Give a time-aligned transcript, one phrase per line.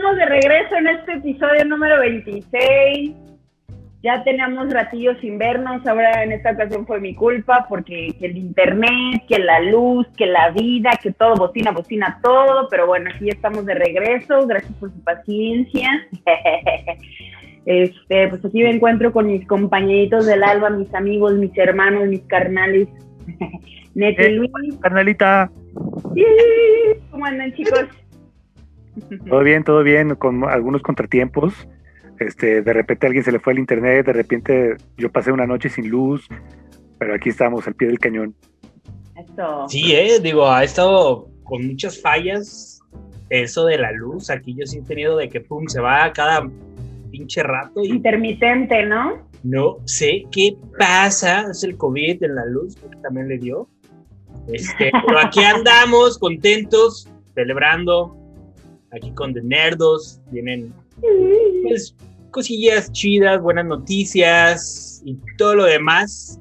[0.00, 3.10] estamos de regreso en este episodio número 26.
[4.02, 8.38] Ya teníamos ratillos sin vernos, ahora en esta ocasión fue mi culpa porque que el
[8.38, 13.26] internet, que la luz, que la vida, que todo, bocina, bocina, todo, pero bueno, aquí
[13.26, 15.88] ya estamos de regreso, gracias por su paciencia.
[17.66, 22.22] Este, pues aquí me encuentro con mis compañeritos del alba, mis amigos, mis hermanos, mis
[22.22, 22.88] carnales.
[23.94, 24.50] Neti Eh, Luis.
[24.80, 25.50] Carnalita,
[27.10, 27.84] ¿Cómo andan, chicos?
[29.28, 31.68] Todo bien, todo bien, con algunos contratiempos.
[32.18, 35.46] Este, de repente a alguien se le fue el internet, de repente yo pasé una
[35.46, 36.28] noche sin luz,
[36.98, 38.34] pero aquí estamos al pie del cañón.
[39.16, 39.66] Eso.
[39.68, 42.80] Sí, eh, digo, ha estado con muchas fallas
[43.30, 44.28] eso de la luz.
[44.28, 46.48] Aquí yo sí he tenido de que pum, se va cada
[47.10, 49.30] pinche rato y Intermitente, ¿no?
[49.42, 51.46] no sé qué pasa.
[51.50, 53.68] Es el COVID en la luz, porque también le dio.
[54.48, 58.16] Este, pero aquí andamos contentos, celebrando.
[58.92, 60.74] Aquí con The Nerdos, vienen
[61.62, 61.94] pues,
[62.32, 66.40] cosillas chidas, buenas noticias y todo lo demás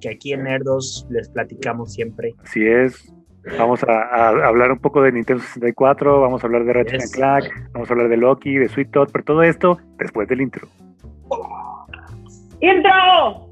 [0.00, 2.34] que aquí en Nerdos les platicamos siempre.
[2.42, 3.12] Así es.
[3.58, 7.12] Vamos a, a hablar un poco de Nintendo 64, vamos a hablar de Ratchet Yes.
[7.12, 7.44] Clank,
[7.74, 10.66] vamos a hablar de Loki, de Sweet Tot, pero todo esto después del intro.
[12.62, 13.50] ¡Intro!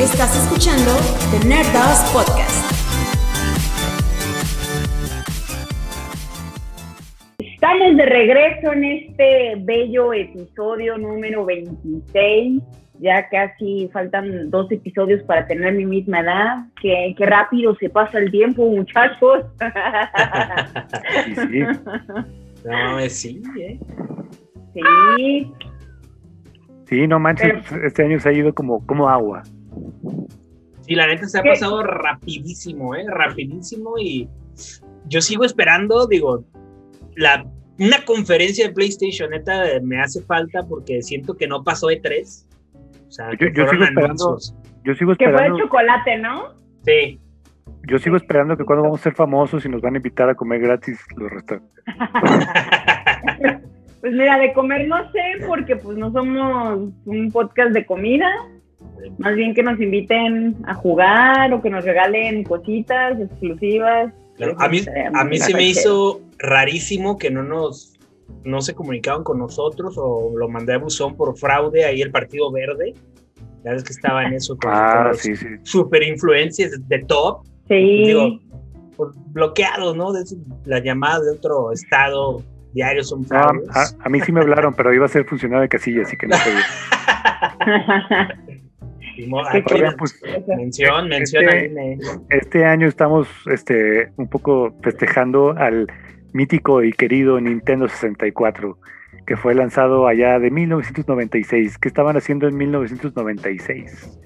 [0.00, 0.90] Estás escuchando
[1.30, 2.81] The Nerdos Podcast.
[7.62, 12.60] Estamos de regreso en este bello episodio número 26.
[12.98, 16.66] Ya casi faltan dos episodios para tener mi misma edad.
[16.80, 19.44] Qué, qué rápido se pasa el tiempo, muchachos.
[21.28, 21.60] Y sí,
[22.64, 23.78] No, sí, ¿eh?
[24.74, 25.52] sí,
[26.86, 29.44] sí, no manches, este año se ha ido como, como agua.
[30.80, 31.50] Sí, la neta se ha ¿Qué?
[31.50, 33.04] pasado rapidísimo, ¿eh?
[33.06, 34.28] Rapidísimo y
[35.06, 36.44] yo sigo esperando, digo,
[37.14, 37.44] la,
[37.78, 42.46] una conferencia de PlayStation, neta, me hace falta porque siento que no pasó de tres.
[43.08, 44.38] O sea, Yo- sigo esperando-.
[44.84, 46.54] Yo sigo que fue esperando, chocolate, ¿no?
[46.84, 47.20] Sí,
[47.88, 50.34] yo sigo esperando que cuando vamos a ser famosos y nos van a invitar a
[50.34, 51.84] comer gratis los restaurantes.
[54.00, 58.28] Pues mira, de comer no sé, porque pues no somos un podcast de comida.
[59.18, 64.12] Más bien que nos inviten a jugar o que nos regalen cositas exclusivas.
[64.36, 64.80] Claro, a mí,
[65.14, 67.88] a mí se me hizo rarísimo que no nos
[68.44, 72.50] no se comunicaban con nosotros o lo mandé a buzón por fraude ahí el Partido
[72.50, 72.94] Verde.
[73.64, 75.46] Ya ves que estaba en eso con, Ah, los sí, sí.
[75.62, 77.44] super influencers de top.
[77.68, 77.74] Sí.
[78.06, 78.40] Digo,
[78.96, 80.12] por bloqueados, ¿no?
[80.12, 82.42] De eso, las llamadas de otro estado
[82.72, 83.68] diario son No, fraudes.
[83.76, 86.26] a, a mí sí me hablaron, pero iba a ser funcionario de casilla, así que
[86.26, 88.36] no podía.
[89.18, 91.98] Oigan, pues mención, mención Este- ahí, me-
[92.30, 95.86] este año estamos este, un poco festejando al
[96.32, 98.78] mítico y querido Nintendo 64,
[99.26, 101.78] que fue lanzado allá de 1996.
[101.78, 104.18] ¿Qué estaban haciendo en 1996?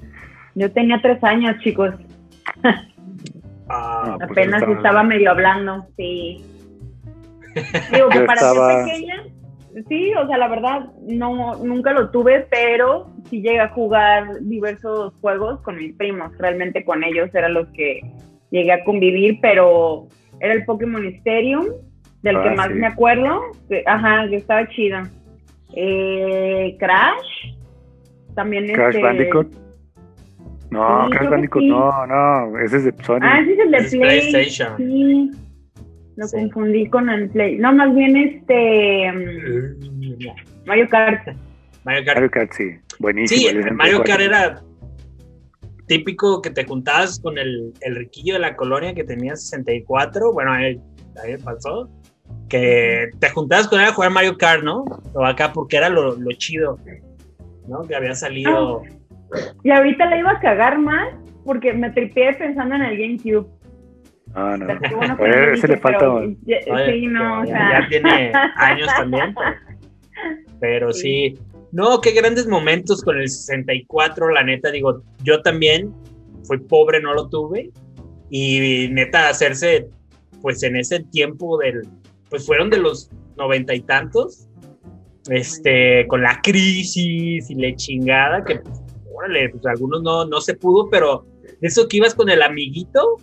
[0.54, 1.94] Yo tenía tres años, chicos.
[3.68, 6.44] Ah, pues Apenas estaba- estaba medio hablando, sí.
[7.92, 9.24] Digo que Yo para estaba- ser pequeña,
[9.88, 15.12] sí, o sea, la verdad, no, nunca lo tuve, pero sí llegué a jugar diversos
[15.20, 16.32] juegos con mis primos.
[16.38, 18.00] Realmente con ellos eran los que
[18.50, 20.06] llegué a convivir, pero
[20.40, 21.66] era el Pokémon Stadium,
[22.22, 22.74] del que Ah, más sí.
[22.74, 23.40] me acuerdo.
[23.68, 24.98] que- ajá, que estaba chido.
[25.74, 27.54] Eh, Crash,
[28.34, 29.48] también Crash este, Bandicoot.
[30.70, 31.68] No, Sí, Crash Bandicoot, sí.
[31.68, 33.18] no, no, ese es de Sony.
[33.22, 34.00] Ah, ese es el de Es Play.
[34.30, 34.76] PlayStation.
[34.78, 35.30] Sí.
[36.16, 36.36] Lo Sí.
[36.36, 37.58] confundí con el Play.
[37.58, 39.12] No, más bien este.
[39.12, 41.28] mm, Mario Kart.
[41.84, 42.16] Mario Kart.
[42.16, 42.64] Mario Kart, sí,
[42.98, 43.40] buenísimo.
[43.40, 44.04] Sí, el Mario 64.
[44.04, 44.62] Kart era
[45.86, 50.32] típico que te juntabas con el, el riquillo de la colonia que tenía 64.
[50.32, 50.80] Bueno, ahí,
[51.22, 51.88] ahí me pasó.
[52.48, 54.84] Que te juntabas con él a jugar Mario Kart, ¿no?
[55.14, 56.78] O acá porque era lo, lo chido,
[57.68, 57.82] ¿no?
[57.82, 58.82] Que había salido.
[59.62, 61.08] Y ahorita le iba a cagar más
[61.44, 63.46] porque me tripié pensando en el GameCube.
[64.36, 64.66] No, no.
[64.66, 65.98] Bueno no lo ese le falta.
[65.98, 67.80] pero ya- Oye, Sí, no, o sea.
[67.80, 69.34] ya tiene años también.
[69.34, 69.58] Pero,
[70.60, 71.34] pero sí.
[71.72, 75.92] No, qué grandes momentos con el 64, la neta, digo, yo también
[76.44, 77.70] fui pobre, no lo tuve.
[78.30, 79.88] Y neta, hacerse,
[80.42, 81.82] pues en ese tiempo del,
[82.30, 84.48] pues fueron de los noventa y tantos,
[85.28, 88.80] este, con la crisis y la chingada, que, pues,
[89.14, 91.26] órale, pues algunos no, no se pudo, pero
[91.60, 93.16] eso que ibas con el amiguito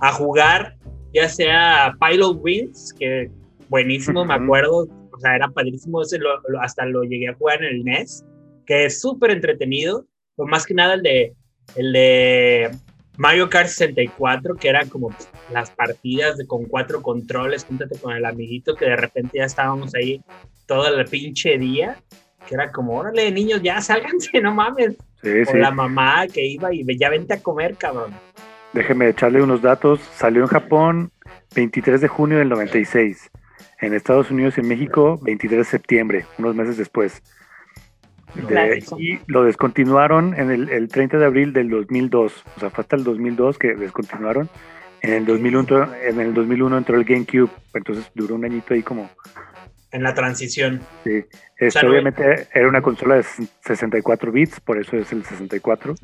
[0.00, 0.76] a jugar,
[1.12, 3.30] ya sea Pilot Wings, que
[3.68, 7.62] buenísimo, me acuerdo, o sea, era padrísimo, ese lo- lo- hasta lo llegué a jugar
[7.62, 8.24] en el NES,
[8.66, 10.06] que es súper entretenido,
[10.36, 11.34] pues más que nada el de,
[11.76, 12.70] el de
[13.16, 15.14] Mario Kart 64, que era como
[15.52, 19.94] las partidas de, con cuatro controles, júntate con el amiguito, que de repente ya estábamos
[19.94, 20.22] ahí
[20.66, 21.98] todo el pinche día,
[22.46, 24.96] que era como, órale, niños, ya sálganse, no mames.
[25.22, 25.58] Sí, o sí.
[25.58, 28.14] la mamá que iba y ya vente a comer, cabrón.
[28.72, 30.00] Déjeme echarle unos datos.
[30.14, 31.10] Salió en Japón
[31.54, 33.30] 23 de junio del 96.
[33.80, 37.22] En Estados Unidos y en México 23 de septiembre, unos meses después.
[38.34, 42.44] De- y lo descontinuaron en el, el 30 de abril del 2002.
[42.56, 44.48] O sea, fue hasta el 2002 que descontinuaron.
[45.02, 47.50] En el 2001, entró- en el 2001 entró el GameCube.
[47.74, 49.10] Entonces duró un añito ahí como...
[49.92, 50.80] En la transición.
[51.02, 51.24] Sí.
[51.56, 53.24] Este, no- obviamente era una consola de
[53.64, 55.94] 64 bits, por eso es el 64.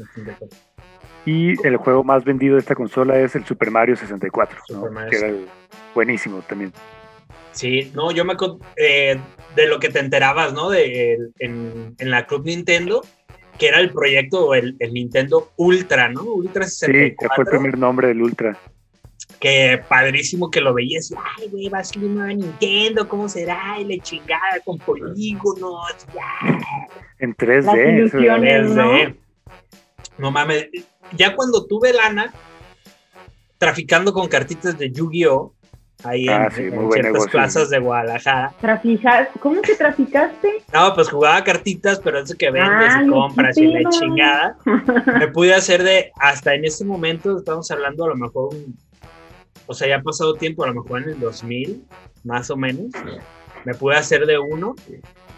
[1.26, 4.76] Y el juego más vendido de esta consola es el Super Mario 64, ¿no?
[4.76, 5.34] Super Mario que era
[5.94, 6.72] buenísimo también.
[7.52, 9.18] Sí, no, yo me acuerdo eh,
[9.56, 10.70] de lo que te enterabas, ¿no?
[10.70, 13.02] De, en, en la Club Nintendo,
[13.58, 16.22] que era el proyecto, el, el Nintendo Ultra, ¿no?
[16.22, 17.16] Ultra Sí, 64.
[17.28, 18.56] que fue el primer nombre del Ultra.
[19.40, 23.76] que padrísimo que lo veías, ay, güey, va a salir nueva Nintendo, ¿cómo será?
[23.80, 26.58] Y la chingada con polígonos, ya.
[27.18, 27.62] En 3D.
[27.64, 27.76] Las
[28.12, 28.70] ilusiones.
[28.70, 28.92] ¿no?
[28.92, 29.16] Desde-
[30.18, 30.68] no mames,
[31.12, 32.32] ya cuando tuve lana,
[33.58, 35.52] traficando con cartitas de Yu-Gi-Oh!
[36.04, 37.30] Ahí Ah, en, sí, ciertas negocio.
[37.32, 38.52] plazas de Guadalajara.
[39.40, 40.62] ¿Cómo que traficaste?
[40.72, 44.58] No, pues jugaba cartitas, pero eso que vendes Ay, y compras y la chingada.
[45.18, 48.76] Me pude hacer de, hasta en ese momento, estamos hablando a lo mejor, un-
[49.66, 51.82] o sea, ya ha pasado tiempo, a lo mejor en el 2000,
[52.24, 52.90] más o menos.
[53.66, 54.76] Me pude hacer de uno.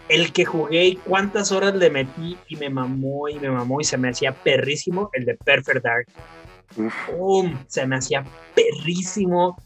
[0.07, 3.83] El que jugué y cuántas horas le metí y me mamó y me mamó y
[3.83, 6.07] se me hacía perrísimo, el de Perfect Dark.
[6.77, 7.57] Uf, ¡Pum!
[7.67, 8.23] Se me hacía
[8.53, 9.57] perrísimo.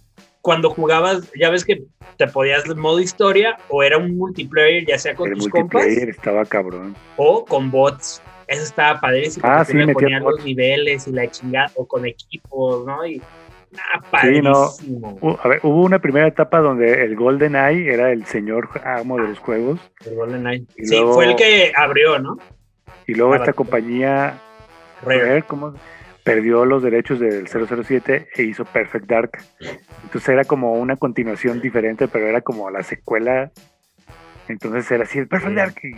[0.42, 1.83] Cuando jugabas, ya ves que
[2.18, 6.10] te podías modo historia o era un multiplayer, ya sea con el tus compas multiplayer
[6.10, 6.95] estaba cabrón.
[7.18, 8.21] o con bots.
[8.48, 9.45] Eso estaba padrísimo.
[9.45, 10.38] Ah, sí, metías ponían bots.
[10.38, 13.06] los niveles y la chingada, o con equipos, ¿no?
[13.06, 13.21] Y
[14.22, 14.70] Sí, no.
[15.44, 19.30] a ver, hubo una primera etapa donde el Golden Eye era el señor amo de
[19.30, 19.80] los juegos.
[20.06, 20.66] El GoldenEye.
[20.78, 22.38] Y Sí, luego- fue el que abrió, ¿no?
[23.08, 24.40] Y luego Ah, esta compañía
[25.04, 25.22] Rare.
[25.25, 25.74] Rare, ¿cómo?
[26.24, 29.31] perdió los derechos del 007 e hizo Perfect Dark.
[30.04, 33.52] Entonces era como una continuación diferente, pero era como la secuela.
[34.48, 35.75] Entonces era así, el Perfect Dark.
[35.84, 35.96] y-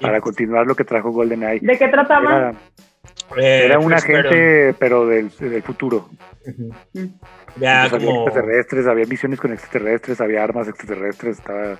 [0.00, 1.66] para continuar lo que trajo GoldenEye.
[1.66, 2.36] ¿De qué trataba?
[2.36, 2.52] Era,
[3.36, 6.08] Eh, era un agente, pero del, del futuro.
[6.46, 7.06] Mm.
[7.56, 11.78] Ya había como, extraterrestres, había misiones con extraterrestres, había armas extraterrestres, estaba...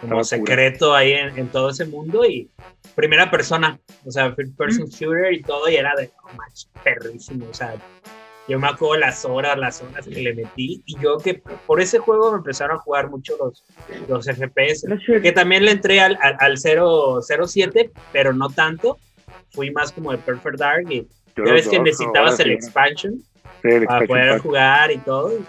[0.00, 2.50] como estaba secreto ahí en, en todo ese mundo y
[2.94, 7.46] primera persona, o sea, first person shooter y todo, y era de, no manches, perrísimo,
[7.50, 7.74] o sea,
[8.48, 11.98] yo me acuerdo las horas, las horas que le metí, y yo que por ese
[11.98, 13.64] juego me empezaron a jugar mucho los,
[14.08, 14.86] los FPS,
[15.22, 18.98] que también le entré al, al, al 0, 07, pero no tanto,
[19.52, 21.06] fui más como de Perfect Dark, y
[21.36, 23.14] yo ya ves que necesitabas el expansion
[23.62, 24.42] sí, el para poder pack.
[24.42, 25.44] jugar y todo, y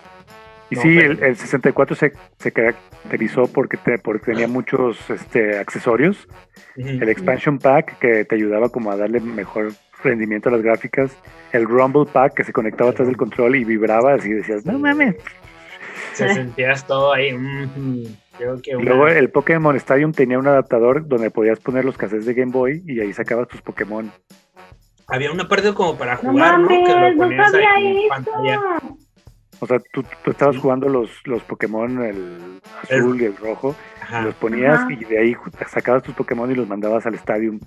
[0.69, 4.97] Y No, sí, pero- el, el 64 se, se caracterizó porque, te- porque tenía muchos
[5.09, 6.27] este, accesorios.
[6.75, 9.71] El expansion pack que te ayudaba como a darle mejor
[10.03, 11.15] rendimiento a las gráficas.
[11.51, 15.15] El rumble pack que se conectaba atrás del control y vibraba así decías, no mames.
[16.13, 17.37] se sentías todo ahí.
[18.37, 22.25] Creo que una- luego el Pokémon Stadium tenía un adaptador donde podías poner los cassettes
[22.25, 24.11] de Game Boy y ahí sacabas tus Pokémon.
[25.07, 26.67] Había una parte como para No jugar, ¿no?
[26.67, 28.59] Que mames, lo no ponías en pantalla.
[29.59, 30.61] O sea, tú, tú estabas Sí.
[30.61, 32.59] jugando los, los Pokémon, el
[32.89, 34.91] azul y el rojo, Ajá, los ponías Ajá.
[34.91, 35.35] y de ahí
[35.67, 37.59] sacabas tus Pokémon y los mandabas al Stadium.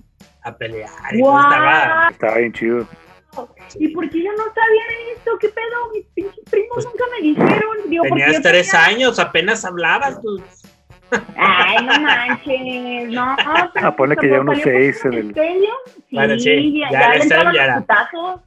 [0.42, 0.90] a pelear.
[1.12, 1.38] y ¡Guau!
[1.40, 2.08] estaba.
[2.11, 2.87] Estaba bien chido.
[3.78, 4.82] ¿Y por qué yo no sabía
[5.14, 5.30] esto?
[5.40, 5.92] ¿Qué pedo?
[5.94, 7.76] Mis pinches primos Pues, nunca me dijeron.
[7.88, 10.20] Digo, Tenías tres tenía- años, apenas hablabas.
[10.20, 10.42] Tú.
[11.36, 13.36] Ay, no manches, no.
[13.74, 15.68] pero Ah, ponle que ya unos seis en el- Sí,
[16.10, 17.76] Bueno, sí, ya, ya ya ya
[18.12, 18.40] los.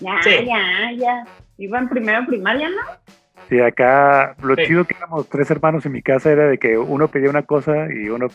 [0.00, 0.30] Ya, Sí.
[0.46, 1.24] ya, ya.
[1.58, 2.76] Iba en primero en primaria, ¿no?
[3.48, 4.64] Sí, acá lo Sí.
[4.66, 7.86] chido que éramos tres hermanos en mi casa era de que uno pedía una cosa
[7.94, 8.28] y uno,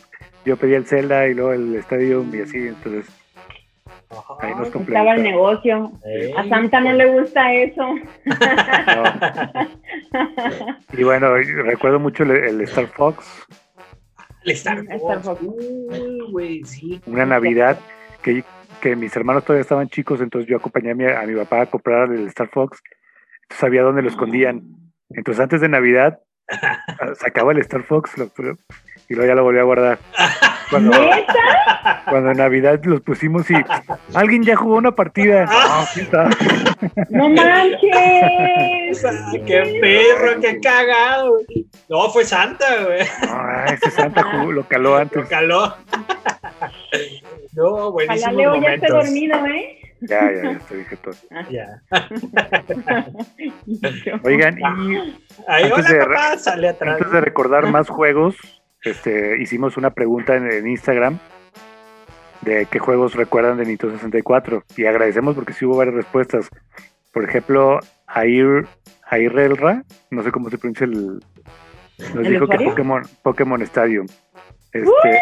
[0.45, 3.07] yo pedía el Zelda y luego el Stadium y así, entonces
[4.39, 5.91] ahí nos Estaba el negocio.
[6.05, 7.83] Ey, A Santa no le gusta eso.
[10.93, 13.45] Y bueno, recuerdo mucho el, el Star Fox,
[14.43, 15.41] El Star Star Fox.
[15.41, 17.01] Uy, güey, sí.
[17.05, 17.77] una Navidad
[18.21, 18.43] que,
[18.81, 21.65] que mis hermanos todavía estaban chicos, entonces yo acompañé a mi, a mi papá a
[21.65, 22.81] comprar el Star Fox,
[23.49, 24.61] sabía dónde lo escondían.
[25.09, 26.19] Entonces antes de Navidad
[27.15, 28.31] sacaba el Star Fox lo-
[29.09, 29.99] y luego ya lo volví a guardar.
[30.69, 32.03] Cuando, ¿Neta?
[32.09, 33.55] cuando en Navidad los pusimos y
[34.13, 35.45] alguien ya jugó una partida.
[35.45, 36.29] No, está.
[37.09, 38.97] ¡No manches!
[39.05, 41.37] Ah, ¡Qué perro, qué cagado!
[41.89, 42.99] No, fue Santa, güey.
[43.27, 45.27] No, ese Santa jugó- lo caló Lo antes.
[45.29, 45.75] caló.
[47.53, 49.77] No, Ojalá buenísimos Leo ya esté dormido, ¿eh?
[50.01, 51.13] Ya, ya, ya, te dije todo.
[51.51, 51.81] Ya.
[54.23, 54.63] Oigan, y
[55.47, 56.95] Ahí, Antes hola, de- papá, sale atrás.
[56.97, 58.35] antes de recordar más juegos,
[58.83, 61.19] este, hicimos una pregunta en, en Instagram
[62.41, 66.49] de qué juegos recuerdan de Nintendo 64 y agradecemos porque sí hubo varias respuestas.
[67.11, 67.79] Por ejemplo,
[68.15, 68.67] Air,
[69.09, 71.19] Airelra, no sé cómo se pronuncia el...
[72.13, 72.57] Nos ¿El dijo que?
[72.63, 74.05] Pokémon, Pokémon Stadium.
[74.71, 75.19] Este,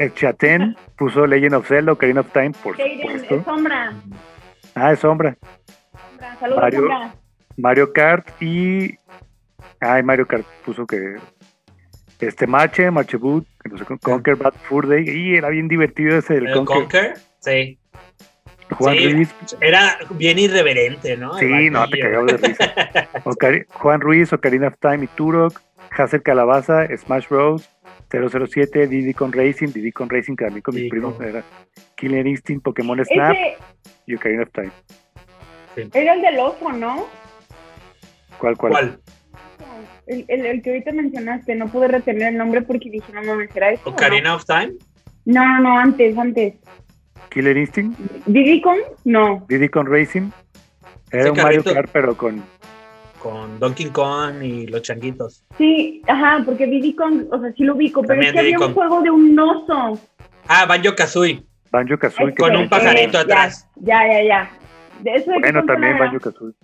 [0.00, 3.36] el Chaten puso Legend of Zelda, Ocarina of Time, por supuesto.
[3.36, 3.92] es sombra.
[4.74, 5.36] Ah, es Sombra.
[6.10, 6.36] sombra.
[6.40, 6.80] Saludos, Mario.
[6.80, 7.14] sombra.
[7.56, 8.98] Mario Kart y.
[9.80, 11.16] Ay, Mario Kart puso que.
[12.20, 15.04] Este Marche, Marche Boot, que no sé, Conquer Bad Fur Day.
[15.08, 16.76] Y era bien divertido ese del ¿El Conquer.
[16.76, 17.14] Conquer?
[17.40, 17.78] Sí.
[18.70, 19.12] Juan sí.
[19.12, 19.34] Ruiz.
[19.60, 21.34] Era bien irreverente, ¿no?
[21.38, 22.74] Sí, no, te cagabas de risa.
[23.24, 25.60] Ocari- Juan Ruiz, Ocarina of Time y Turok.
[25.90, 27.68] Hazel Calabaza, Smash Bros.
[28.10, 31.42] 007, Diddy con Racing, Diddy con Racing, que a mí con mis primos era
[31.96, 33.56] Killer Instinct, Pokémon Snap Ese
[34.06, 34.70] y Ocarina of Time.
[35.92, 37.04] era el del oso, ¿no?
[38.38, 38.72] ¿Cuál, cuál?
[38.72, 39.00] ¿Cuál?
[40.06, 43.50] El, el, el que ahorita mencionaste, no pude retener el nombre porque dije, no mames,
[43.52, 43.82] ¿será eso?
[43.86, 43.96] o no?
[43.96, 44.72] ¿Ocarina of Time?
[45.24, 46.54] No, no, no, antes, antes.
[47.30, 48.78] Killer Instinct, ¿Diddy Kong?
[49.04, 49.44] No.
[49.48, 50.30] Diddy con Racing.
[51.10, 51.64] Era Ese un Mario.
[51.64, 52.42] Kart, pero con.
[53.22, 55.42] Con Donkey Kong y los changuitos.
[55.58, 58.54] Sí, ajá, porque Diddy Kong, o sea, sí lo ubico, pero También es que Diddy
[58.54, 58.86] había un Kong.
[58.88, 60.00] juego de un oso.
[60.46, 61.42] Ah, Banjo Kazooie.
[61.72, 62.28] Banjo Kazooie.
[62.30, 63.68] Ese, Con un pajarito eh, atrás.
[63.76, 64.50] Ya, ya, ya.
[65.00, 65.98] ¿De eso de Bueno, también?
[65.98, 66.54] Banjo Kazooie.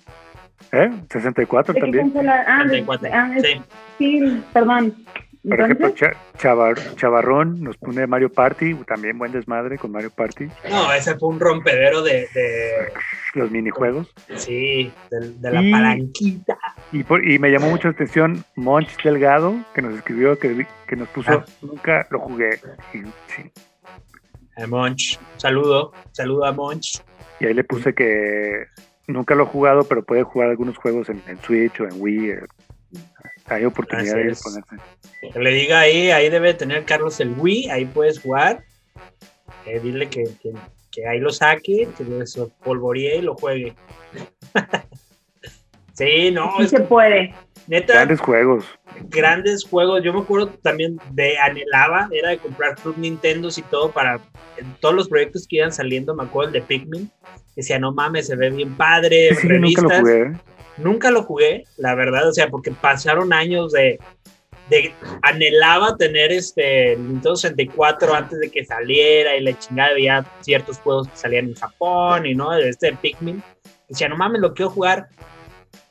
[0.73, 0.91] ¿Eh?
[1.11, 2.11] 64 ¿De qué también.
[2.11, 2.45] consola?
[2.47, 3.09] Ah, de- 34.
[3.13, 3.63] ah, es- Sí.
[3.99, 4.95] sí, perdón.
[5.49, 5.93] Por ejemplo,
[6.39, 10.47] Chavar- Chavarrón nos pone Mario Party, también buen desmadre con Mario Party.
[10.71, 12.93] No, ese fue un rompedero de, de
[13.35, 14.15] Los minijuegos.
[14.37, 16.57] sí, de, de la Y- palanquita.
[16.93, 20.95] Y, por- y me llamó mucho la atención Monch Delgado, que nos escribió, que, que
[20.95, 21.45] nos puso, Ah.
[21.61, 22.61] nunca lo jugué.
[22.95, 23.51] Y, sí.
[24.63, 25.19] A Monch.
[25.39, 27.01] Saludo, saludo a Monch.
[27.41, 28.67] Y ahí le puse que
[29.07, 32.31] nunca lo he jugado, pero puede jugar algunos juegos en, en Switch o en Wii.
[32.31, 32.41] eh.
[33.47, 34.77] Hay oportunidad de ponerse.
[35.33, 38.65] Que le diga ahí, ahí debe tener Carlos el Wii, ahí puedes jugar.
[39.67, 40.53] Eh, dile que, que,
[40.91, 43.75] que ahí lo saque, que lo polvoree y lo juegue.
[45.95, 47.35] sí, no, sí es se puede.
[47.67, 48.65] Neta, Grandes juegos.
[49.09, 50.03] grandes juegos.
[50.03, 54.21] Yo me acuerdo también de anhelaba, era de comprar Club Nintendos y todo para
[54.57, 56.15] en todos los proyectos que iban saliendo.
[56.15, 57.11] Me acuerdo el de Pikmin.
[57.57, 59.35] Decía, no mames, se ve bien padre.
[59.35, 60.01] Sí, nunca lo revistas.
[60.01, 60.33] jugué.
[60.79, 63.99] Nunca lo jugué, la verdad, o sea, porque pasaron años de,
[64.71, 70.79] de anhelaba tener este Nintendo 64 antes de que saliera y la chingada veía ciertos
[70.79, 73.43] juegos que salían en Japón y no, este de Pikmin.
[73.87, 75.09] Decía, no mames, lo quiero jugar.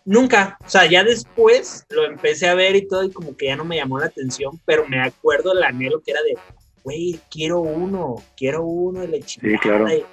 [0.06, 3.56] Nunca, o sea, ya después lo empecé a ver y todo y como que ya
[3.56, 6.38] no me llamó la atención, pero me acuerdo el anhelo que era de,
[6.84, 9.60] güey, quiero uno, quiero uno y la chingada.
[9.60, 9.90] claro.
[9.90, 10.04] Y,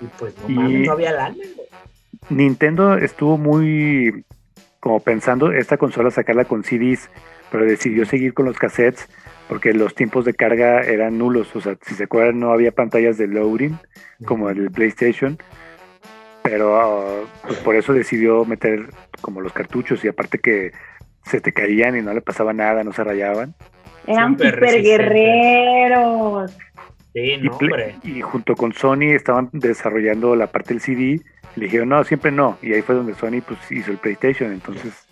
[0.00, 1.68] y pues no mames, no había lana, güey.
[2.28, 4.24] Nintendo estuvo muy
[4.78, 7.10] como pensando esta consola sacarla con CDs,
[7.50, 9.08] pero decidió seguir con los cassettes
[9.48, 11.54] porque los tiempos de carga eran nulos.
[11.56, 13.76] O sea, si se acuerdan, no había pantallas de loading
[14.24, 15.38] como el PlayStation,
[16.42, 20.72] pero ah, pues por eso decidió meter como los cartuchos y aparte que
[21.24, 23.54] se te caían y no le pasaba nada, no se rayaban.
[24.06, 26.52] Eran super guerreros.
[27.12, 27.96] Sí, Y, no, hombre.
[28.02, 31.20] y junto con Sony estaban desarrollando la parte del CD.
[31.56, 32.56] Y le dijeron, no, siempre no.
[32.62, 34.52] Y ahí fue donde Sony pues, hizo el PlayStation.
[34.52, 35.06] Entonces,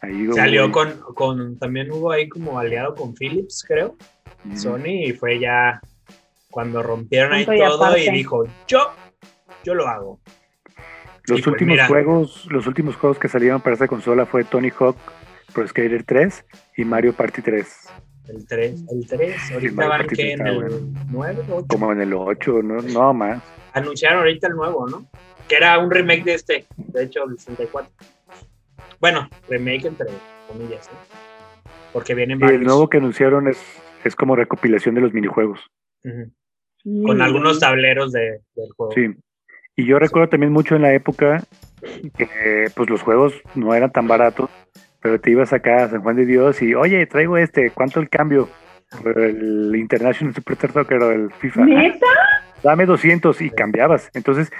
[0.00, 3.96] ahí Salió con, con, también hubo ahí como aliado con Philips, creo.
[4.54, 5.80] Sony, y fue ya
[6.50, 8.92] cuando rompieron ahí todo y dijo, yo,
[9.66, 10.20] yo lo hago.
[11.28, 11.88] Los Y pues últimos mira.
[11.88, 14.96] juegos, los últimos juegos que salieron para esta consola fue Tony Hawk
[15.52, 16.46] Pro Skater 3
[16.76, 17.88] y Mario Party 3.
[18.28, 20.76] El 3, el 3, ahorita van que en el bueno.
[21.10, 21.66] 9, 8.
[21.68, 23.42] Como en el 8, no, no más.
[23.72, 25.06] Anunciaron ahorita el nuevo, ¿no?
[25.48, 27.90] Que era un remake de este, de hecho, el 64.
[29.00, 30.06] Bueno, remake entre
[30.48, 30.98] comillas, ¿no?
[31.92, 32.60] Porque vienen Y varios.
[32.60, 33.58] el nuevo que anunciaron es,
[34.04, 35.60] es como recopilación de los minijuegos.
[36.04, 36.32] Ujú.
[36.82, 37.02] Sí.
[37.04, 38.92] Con algunos tableros de, del juego.
[38.92, 39.08] Sí.
[39.76, 41.44] Y yo recuerdo también mucho en la época
[42.16, 44.50] que pues los juegos no eran tan baratos,
[45.00, 48.08] pero te ibas acá a San Juan de Dios y, oye, traigo este, ¿cuánto el
[48.08, 48.48] cambio?
[49.04, 51.62] El International Super Soccer o el FIFA.
[51.62, 52.06] Ah, ¿Neta?
[52.62, 54.10] dame 200 y cambiabas.
[54.14, 54.50] Entonces,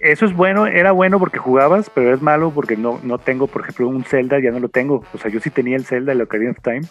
[0.00, 3.62] eso es bueno, era bueno porque jugabas, pero es malo porque no, no tengo, por
[3.62, 5.04] ejemplo, un Zelda, ya no lo tengo.
[5.14, 6.82] O sea, yo sí tenía el Zelda, el Ocarina of Time,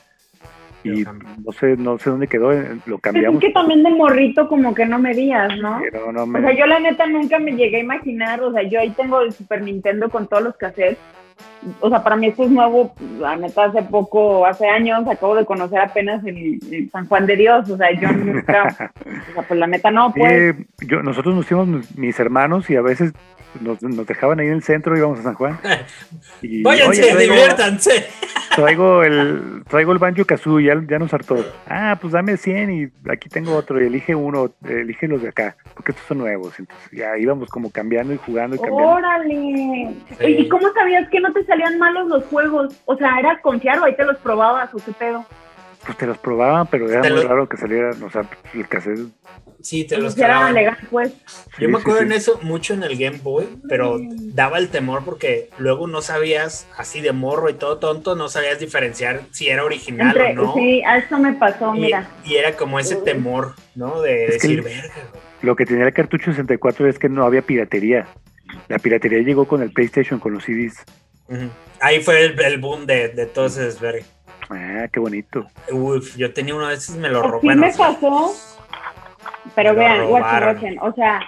[0.84, 1.04] y
[1.44, 3.40] no sé, no sé dónde quedó, eh, lo Pues es cambiamos.
[3.42, 5.80] que también de morrito como que no me días, ¿no?
[5.92, 8.64] Pero no O me- sea, yo la neta nunca me llegué a imaginar, o sea,
[8.64, 10.98] yo ahí tengo el Super Nintendo con todos los cassettes
[11.80, 15.46] o sea, para mí esto es nuevo, la neta, hace poco, hace años, acabo de
[15.46, 19.58] conocer apenas el, el San Juan de Dios, o sea, yo nunca, o sea, pues
[19.60, 20.32] la neta no, pues.
[20.32, 20.54] Eh,
[20.86, 23.14] yo, nosotros nos íbamos mis hermanos y a veces
[23.62, 25.60] nos, nos dejaban ahí en el centro, íbamos a San Juan.
[26.42, 28.06] Y, Váyanse, "Oye, traigo- diviértanse.
[28.56, 31.38] Traigo el, traigo el Banjo Kazooie, ya, ya nos hartó.
[31.68, 35.56] Ah, pues dame 100 y aquí tengo otro, y elige uno, elige los de acá,
[35.76, 36.60] porque estos son nuevos.
[36.60, 38.90] Entonces ya íbamos como cambiando y jugando y cambiando.
[38.92, 39.96] Órale.
[40.20, 40.26] Sí.
[40.26, 42.76] ¿Y cómo sabías que no te salían malos los juegos?
[42.86, 45.24] O sea, ¿era confiar o ahí te los probabas o qué pedo?
[45.86, 48.68] Pues te los probaban, pero era Te muy lo- raro que salieran, o sea, el
[48.68, 49.08] cassette.
[49.62, 50.54] Sí, te los Si era clavaban.
[50.54, 51.14] legal, pues.
[51.26, 52.06] sí, Yo me acuerdo sí.
[52.06, 53.98] en eso mucho en el Game Boy, pero
[54.34, 58.60] daba el temor porque luego no sabías, así de morro y todo tonto, no sabías
[58.60, 60.54] diferenciar si era original Entre, o no.
[60.54, 62.10] Sí, a eso me pasó, y, mira.
[62.26, 64.02] y era como ese temor, ¿no?
[64.02, 64.82] De Es decir, verga,
[65.12, 65.22] güey".
[65.42, 68.06] Lo que tenía el cartucho 64 es que no había piratería.
[68.68, 70.84] La piratería llegó con el PlayStation, con los CDs.
[71.80, 74.04] Ahí fue el, el boom de, de todo ese desvergue.
[74.50, 75.46] Ah, qué bonito.
[75.72, 77.60] Uf, yo tenía uno de esos, me lo Así robaron.
[77.60, 78.34] me pasó.
[79.56, 81.22] Pero Lo vean, guachen, o sea,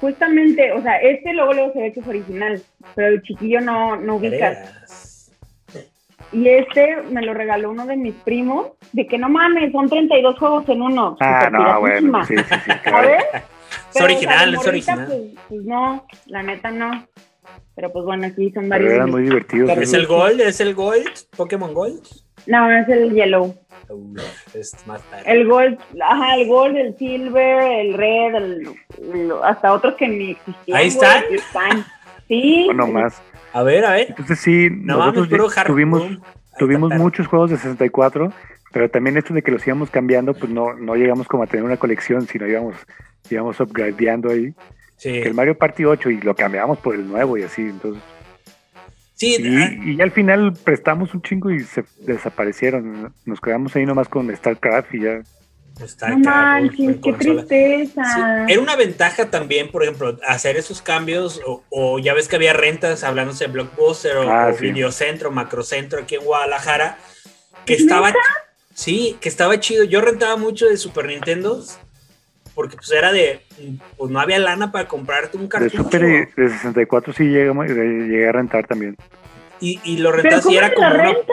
[0.00, 2.62] justamente, o sea, este luego luego se ve que es original,
[2.94, 4.72] pero el chiquillo no, no ubica.
[6.32, 10.38] Y este me lo regaló uno de mis primos, de que no mames, son 32
[10.38, 11.16] juegos en uno.
[11.20, 12.24] Ah, no, bueno.
[12.24, 12.70] Sí, sí, sí.
[12.84, 13.08] claro.
[13.08, 13.24] ¿Sabes?
[13.94, 15.06] Es original, o sea, de es original.
[15.06, 17.06] Pues, pues no, la neta no.
[17.76, 18.92] Pero pues bueno, aquí son Pero varios.
[18.92, 19.70] eran muy divertidos.
[19.70, 19.94] ¿Es esos.
[19.94, 20.40] el Gold?
[20.40, 21.08] ¿Es el Gold?
[21.36, 22.00] ¿Pokémon Gold?
[22.46, 23.54] No, es el yellow.
[24.54, 25.24] Es más tarde.
[25.32, 28.68] El gold, ajá, el gold, el silver, el red, el,
[29.02, 30.78] el- hasta otros que ni existían.
[30.78, 31.84] Ahí están.
[32.28, 32.68] Sí.
[32.74, 33.20] No más.
[33.52, 34.06] A ver, a ver.
[34.10, 36.02] Entonces sí, No nosotros ya Hard tuvimos,
[36.58, 38.32] tuvimos muchos juegos de 64,
[38.72, 41.64] pero también esto de que los íbamos cambiando, pues no, no llegamos como a tener
[41.64, 42.76] una colección, sino íbamos,
[43.28, 44.54] íbamos upgradeando ahí.
[45.00, 48.02] Sí, El Mario Party 8 y lo cambiamos por el nuevo y así, entonces.
[49.14, 53.12] sí ah, Y, y ya al final prestamos un chingo y se desaparecieron.
[53.24, 55.22] Nos quedamos ahí nomás con StarCraft y ya.
[55.78, 58.04] No uf, en manches, qué tristeza.
[58.04, 62.36] Sí, Era una ventaja también, por ejemplo, hacer esos cambios, o, o ya ves que
[62.36, 64.66] había rentas, hablándose de Blockbuster o, Ah, o sí.
[64.66, 66.98] Videocentro, Macrocentro aquí en Guadalajara,
[67.64, 68.12] que estaba,
[68.74, 69.84] sí, que estaba chido.
[69.84, 71.64] Yo rentaba mucho de Super Nintendo,
[72.60, 73.40] porque pues era de,
[73.96, 75.82] pues no había lana para comprarte un De cartucho.
[75.82, 78.96] Super y de 64 sí llegamos, de- llegué a rentar también.
[79.60, 81.32] Y, y lo ¿cómo y era como la una, renta?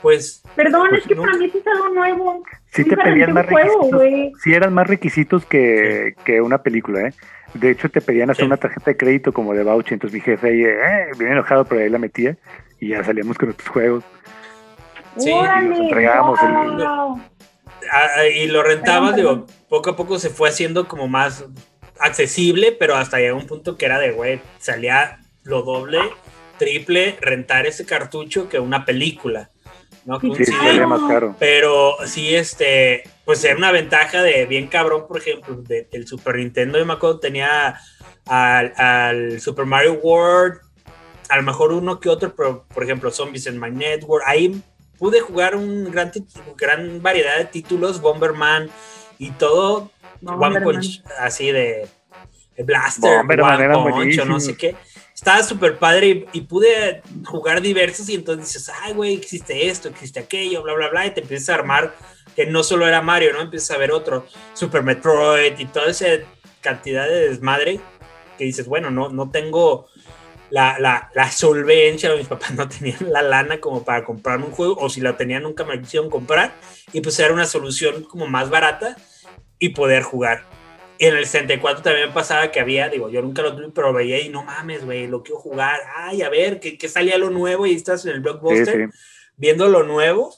[0.00, 1.20] pues, Perdón, Pues es que no.
[1.24, 2.42] para mí sí es algo nuevo.
[2.72, 4.00] Sí te pedían más juego, requisitos.
[4.00, 4.32] güey.
[4.42, 7.12] Sí eran más requisitos que, que una película, ¿eh?
[7.52, 8.46] De hecho, te pedían hacer Sí.
[8.46, 9.92] una tarjeta de crédito como de voucher.
[9.92, 12.34] Entonces mi jefe ahí, eh, bien enojado, pero ahí la metía
[12.80, 14.04] y ya salíamos con otros juegos.
[15.18, 16.50] Sí, Órale, nos entregábamos el-
[16.86, 17.20] wow.
[17.92, 21.44] Ah, y lo rentabas, digo, poco a poco se fue haciendo como más
[21.98, 25.98] accesible, pero hasta llegó un punto que era de, güey, salía lo doble,
[26.58, 29.50] triple, rentar ese cartucho que una película,
[30.04, 30.18] ¿no?
[30.18, 30.56] Que Sí, CD.
[30.58, 31.36] salía más caro.
[31.38, 36.36] Pero sí, este, pues era una ventaja de bien cabrón, por ejemplo, de- del Super
[36.36, 37.78] Nintendo, yo me acuerdo, tenía
[38.26, 40.60] al, al Super Mario World,
[41.28, 44.60] a lo mejor uno que otro, pero por ejemplo, Zombies in My Network, ahí
[45.00, 46.12] pude jugar un gran,
[46.56, 48.68] gran variedad de títulos, Bomberman
[49.18, 49.90] y todo,
[50.22, 50.60] One.
[50.60, 51.88] Punch, así de,
[52.54, 54.76] de Blaster, Bomberman One era Punch o no sé qué.
[55.14, 59.88] Estaba súper padre y, y pude jugar diversos y entonces dices, ay, güey, existe esto,
[59.88, 61.94] existe aquello, bla, bla, bla, y te empiezas a armar
[62.36, 63.40] que no solo era Mario, ¿no?
[63.40, 66.06] Empiezas a ver otro, Super Metroid y toda esa
[66.60, 67.80] cantidad de desmadre
[68.36, 69.88] que dices, bueno, no, no tengo
[70.50, 74.76] la, la, la solvencia, mis papás no tenían la lana como para comprar un juego,
[74.78, 76.52] o si la tenían nunca me quisieron comprar,
[76.92, 78.96] y pues era una solución como más barata
[79.58, 80.44] y poder jugar.
[80.98, 84.20] Y en el 64 también pasaba que había, digo, yo nunca lo tuve, pero veía
[84.20, 85.80] y no mames, güey, lo quiero jugar.
[85.96, 88.98] Ay, a ver, que, que salía lo nuevo y estás en el Sí, blockbuster sí.
[89.36, 90.34] viendo lo nuevo,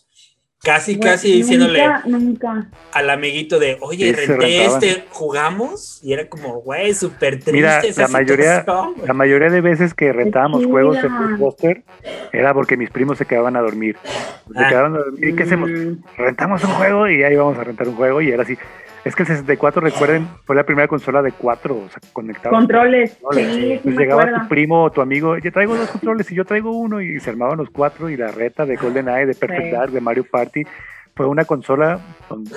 [0.62, 2.66] casi, casi diciéndole Nunca, nunca.
[2.92, 7.81] al amiguito de, oye, Sí, renté este, jugamos, y era como, güey, súper triste Mira,
[7.81, 8.64] esa la mayoría,
[9.07, 11.83] la mayoría de veces que rentábamos juegos en Blockbuster
[12.33, 13.96] era porque mis primos se quedaban a dormir.
[14.05, 14.68] Se Ah.
[14.68, 15.29] quedaban a dormir.
[15.29, 15.70] ¿Y qué hacemos?
[15.70, 18.57] Mm, Rentamos un juego y ahí vamos a rentar un juego y era así.
[19.04, 22.54] Es que el 64, recuerden, fue la primera consola de cuatro, o sea, conectado.
[22.54, 23.16] Controles.
[23.20, 23.54] Controles.
[23.56, 24.42] Sí, Pues llegaba acuerdo.
[24.42, 27.30] tu primo o tu amigo, yo traigo dos controles y yo traigo uno y se
[27.30, 29.70] armaban los cuatro y la reta de GoldenEye, de Perfect Sí.
[29.72, 30.62] Dark, de Mario Party,
[31.16, 32.54] fue una consola donde-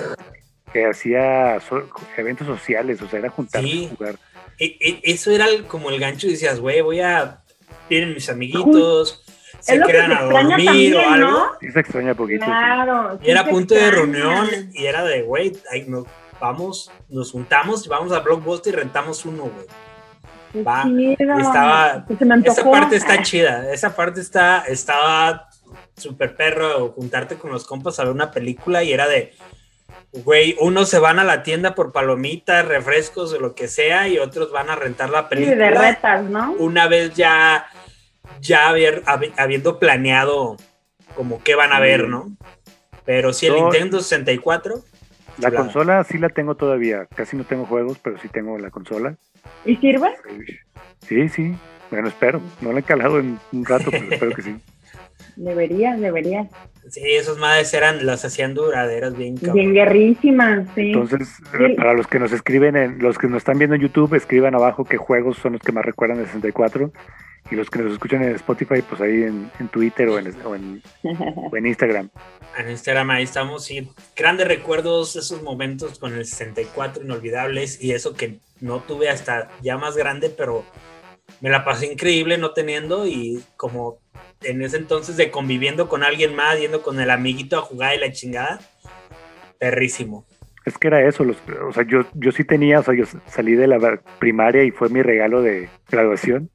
[0.72, 3.90] que hacía so- eventos sociales, o sea, era juntarse Sí.
[3.92, 4.16] a jugar.
[4.60, 7.40] E- e- eso era el- como el gancho, y decías, güey, voy a,
[7.88, 9.24] tienen mis amiguitos,
[9.62, 11.28] se Es lo que quedan se a dormir también, o algo.
[11.32, 11.46] ¿no?
[11.60, 12.46] Sí se extraña poquito.
[12.46, 12.52] sí.
[12.52, 13.20] Claro.
[13.24, 15.54] Y era punto de reunión y era de, güey,
[15.88, 16.06] nos
[16.40, 20.64] vamos, nos juntamos y vamos a Blockbuster y rentamos uno, güey.
[20.66, 20.84] Va.
[20.84, 22.06] Sí, estaba,
[22.46, 25.50] esa parte está chida, esa parte está, estaba
[25.98, 29.34] súper perro, juntarte con los compas a ver una película y era de,
[30.24, 34.18] güey, unos se van a la tienda por palomitas, refrescos o lo que sea y
[34.18, 35.56] otros van a rentar la Sí, película.
[35.66, 36.54] de retas, ¿no?
[36.58, 37.68] una vez ya,
[38.40, 39.04] ya haber-
[39.38, 40.56] habiendo planeado
[41.18, 42.32] como qué van a ver, ¿no?
[43.04, 44.76] Pero sí, el Nintendo 64,
[45.40, 47.08] La consola sí la tengo todavía.
[47.16, 49.16] Casi no tengo juegos, pero sí tengo la consola.
[49.66, 50.10] ¿Y sirve?
[51.02, 51.56] Sí, sí.
[51.92, 52.42] Bueno, espero.
[52.62, 54.58] No la he calado en un rato, pero espero que sí.
[55.36, 56.48] Deberías, deberías.
[56.90, 59.56] sí, esos madres eran, las hacían duraderas bien cabrón.
[59.56, 60.92] Bien guerrísimas, sí.
[60.94, 61.64] Entonces, Sí.
[61.64, 64.56] eh, para los que nos escriben, en, los que nos están viendo en YouTube, escriban
[64.56, 66.92] abajo qué juegos son los que más recuerdan del 64.
[67.52, 70.56] Y los que nos escuchan en Spotify, pues ahí en, en Twitter o en, o
[70.56, 70.82] en-
[71.52, 72.10] o en Instagram.
[72.58, 78.16] En Instagram ahí estamos, sí, grandes recuerdos, esos momentos con el 64 inolvidables y eso
[78.16, 80.64] que no tuve hasta ya más grande, pero
[81.42, 84.00] me la pasé increíble no teniendo y como
[84.46, 88.00] en ese entonces de conviviendo con alguien más, yendo con el amiguito a jugar y
[88.00, 88.60] la chingada,
[89.60, 90.26] perrísimo.
[90.66, 93.54] Es que era eso, los, o sea, yo, yo sí tenía, o sea, yo salí
[93.54, 96.50] de la primaria y fue mi regalo de graduación.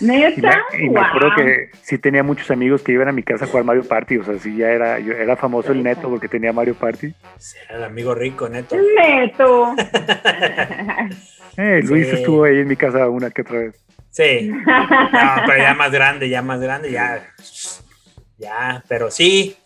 [0.00, 0.62] Y me, ¿Neta?
[0.78, 3.64] y me acuerdo que sí tenía muchos amigos que iban a mi casa a jugar
[3.64, 6.74] Mario Party, o sea, sí ya era, yo era famoso el neto porque tenía Mario
[6.76, 7.12] Party.
[7.68, 8.76] Era el amigo rico, neto.
[8.76, 9.74] Neto.
[11.58, 12.16] Eh, Luis Sí.
[12.16, 13.82] estuvo ahí en mi casa una que otra vez.
[14.16, 17.34] Sí, no, pero ya más grande, ya más grande, ya.
[18.38, 19.56] Ya, pero sí,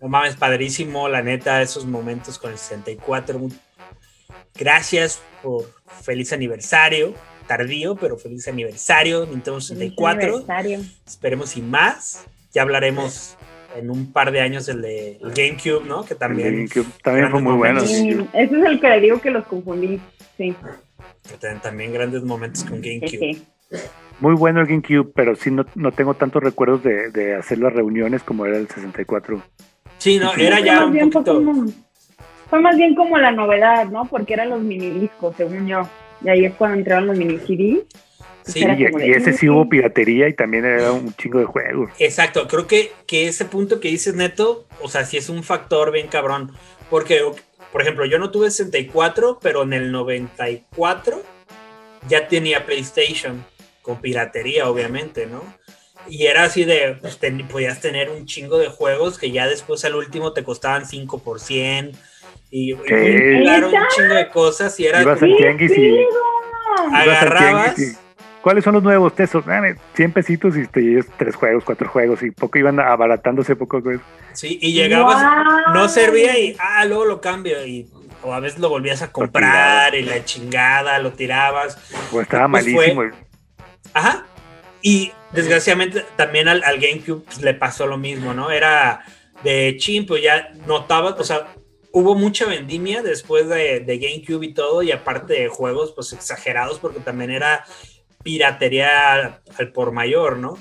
[0.00, 3.38] no mames, padrísimo, la neta, esos momentos con el 64.
[3.38, 3.48] Mu-
[4.54, 5.64] Gracias por
[6.02, 7.14] feliz aniversario,
[7.46, 10.22] tardío, pero feliz aniversario, Nintendo 64.
[10.28, 10.80] Aniversario.
[11.06, 12.24] Esperemos y más.
[12.52, 13.36] Ya hablaremos
[13.76, 16.04] en un par de años el de el GameCube, ¿no?
[16.04, 17.80] Que también, Que también fue muy bueno.
[17.82, 20.00] ese es el que le digo que los confundí.
[20.36, 20.54] Sí,
[21.28, 23.42] que también- también grandes momentos con sí, GameCube.
[24.20, 27.72] Muy bueno el GameCube, pero sí no, no tengo tantos recuerdos de, de hacer las
[27.72, 29.42] reuniones como era el 64.
[29.98, 31.44] Sí, no, era ya más un bien fue poquito.
[31.44, 31.72] como-
[32.48, 34.04] Fue más bien como la novedad, ¿no?
[34.04, 35.82] Porque eran los mini discos, según yo.
[36.24, 37.84] Y ahí es cuando entraron los mini CD.
[38.44, 41.90] Sí, y, ese sí hubo piratería y también era un chingo de juegos.
[42.00, 45.92] Exacto, creo que, que ese punto que dices neto, o sea, sí es un factor
[45.92, 46.50] bien cabrón,
[46.90, 47.20] porque,
[47.70, 51.22] por ejemplo, yo no tuve 64, pero en el 94
[52.08, 53.44] ya tenía PlayStation,
[53.82, 55.42] con piratería, obviamente, ¿no?
[56.08, 59.84] Y era así de, pues, ten- podías tener un chingo de juegos que ya después
[59.84, 61.92] al último te costaban 5 por 100,
[62.50, 62.76] y, y
[63.42, 65.44] claro, un chingo de cosas, y era Ibas como- y
[66.92, 67.78] agarrabas...
[67.78, 67.92] y,
[68.42, 69.46] ¿Cuáles son los nuevos tesos?
[69.46, 73.80] Dame 100 pesitos y te llevas tres juegos, cuatro juegos y poco iban abaratándose poco.
[73.80, 74.00] Pues.
[74.32, 75.24] Sí, y llegabas,
[75.72, 77.88] no servía y ah, luego lo cambio y
[78.20, 81.78] o a veces lo volvías a comprar y la chingada, lo tirabas.
[82.12, 83.02] O estaba Pues malísimo.
[83.94, 84.26] Ajá.
[84.82, 88.50] Y desgraciadamente también al, al GameCube pues, le pasó lo mismo, ¿no?
[88.50, 89.04] Era
[89.44, 91.48] de chin, pues ya notabas, o sea,
[91.92, 96.78] hubo mucha vendimia después de, de GameCube y todo, y aparte de juegos, pues exagerados,
[96.78, 97.64] porque también era
[98.22, 100.58] piratería al, al por mayor, ¿no?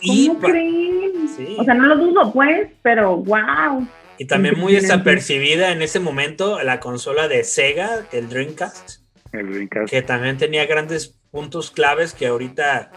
[0.00, 1.28] Y, ¿Cómo creen?
[1.34, 1.56] Sí.
[1.58, 3.86] O sea, no lo dudo, pues, pero wow.
[4.18, 9.00] y también muy desapercibida en ese momento la consola de Sega, el Dreamcast.
[9.32, 9.90] El Dreamcast.
[9.90, 12.90] que también tenía grandes puntos claves que ahorita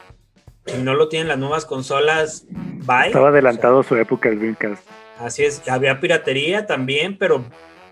[0.65, 2.45] si no lo tienen las nuevas consolas,
[2.85, 3.07] bye.
[3.07, 4.87] Estaba adelantado a su época el Dreamcast.
[5.19, 7.43] O así es, había piratería también, pero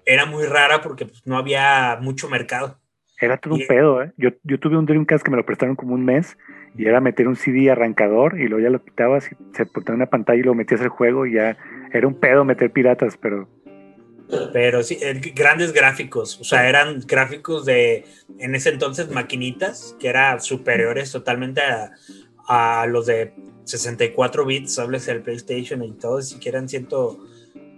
[0.06, 2.80] era muy rara porque pues, no había mucho mercado.
[3.19, 4.13] Era todo un pedo, ¿eh?
[4.17, 6.38] Yo, yo tuve un Dreamcast que me lo prestaron como un mes
[6.78, 10.06] y era meter un CD arrancador y luego ya lo quitabas y se ponía una
[10.06, 11.58] pantalla y lo metías al juego y ya
[11.91, 13.50] era un pedo meter piratas, pero
[14.52, 18.06] Pero sí, eh, grandes gráficos, o sea, eran gráficos de,
[18.40, 21.92] en ese entonces, maquinitas, que eran superiores totalmente a,
[22.48, 27.20] a los de 64 bits, hables del PlayStation y todo, si quieran ciento...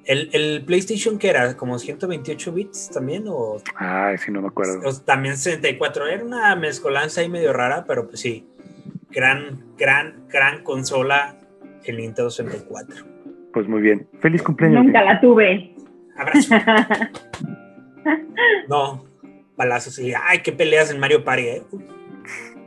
[0.06, 4.80] El, el PlayStation que era como 128 bits también o ay, sí no me acuerdo.
[4.84, 8.48] O también 64, era una mezcolanza ahí medio rara, pero pues sí,
[9.12, 11.38] gran, gran, gran consola
[11.86, 13.06] el Nintendo 64.
[13.54, 14.08] Pues muy bien.
[14.20, 14.84] Feliz cumpleaños.
[14.84, 15.76] Nunca la tuve.
[16.20, 16.56] Abrazo.
[18.70, 19.06] No,
[19.58, 21.64] balazos y ay, qué peleas en Mario Party, ¿eh?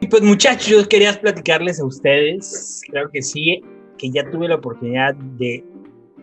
[0.00, 3.62] Y pues muchachos, yo quería platicarles a ustedes, claro que sí,
[3.96, 5.64] que ya tuve la oportunidad de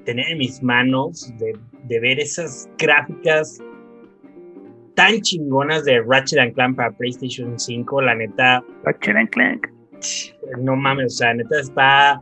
[0.06, 3.60] tener en mis manos, de, de ver esas gráficas
[5.00, 9.68] tan chingonas de Ratchet and Clank para PlayStation 5, la neta, Ratchet and Clank.
[10.60, 12.22] no mames, o sea, neta está.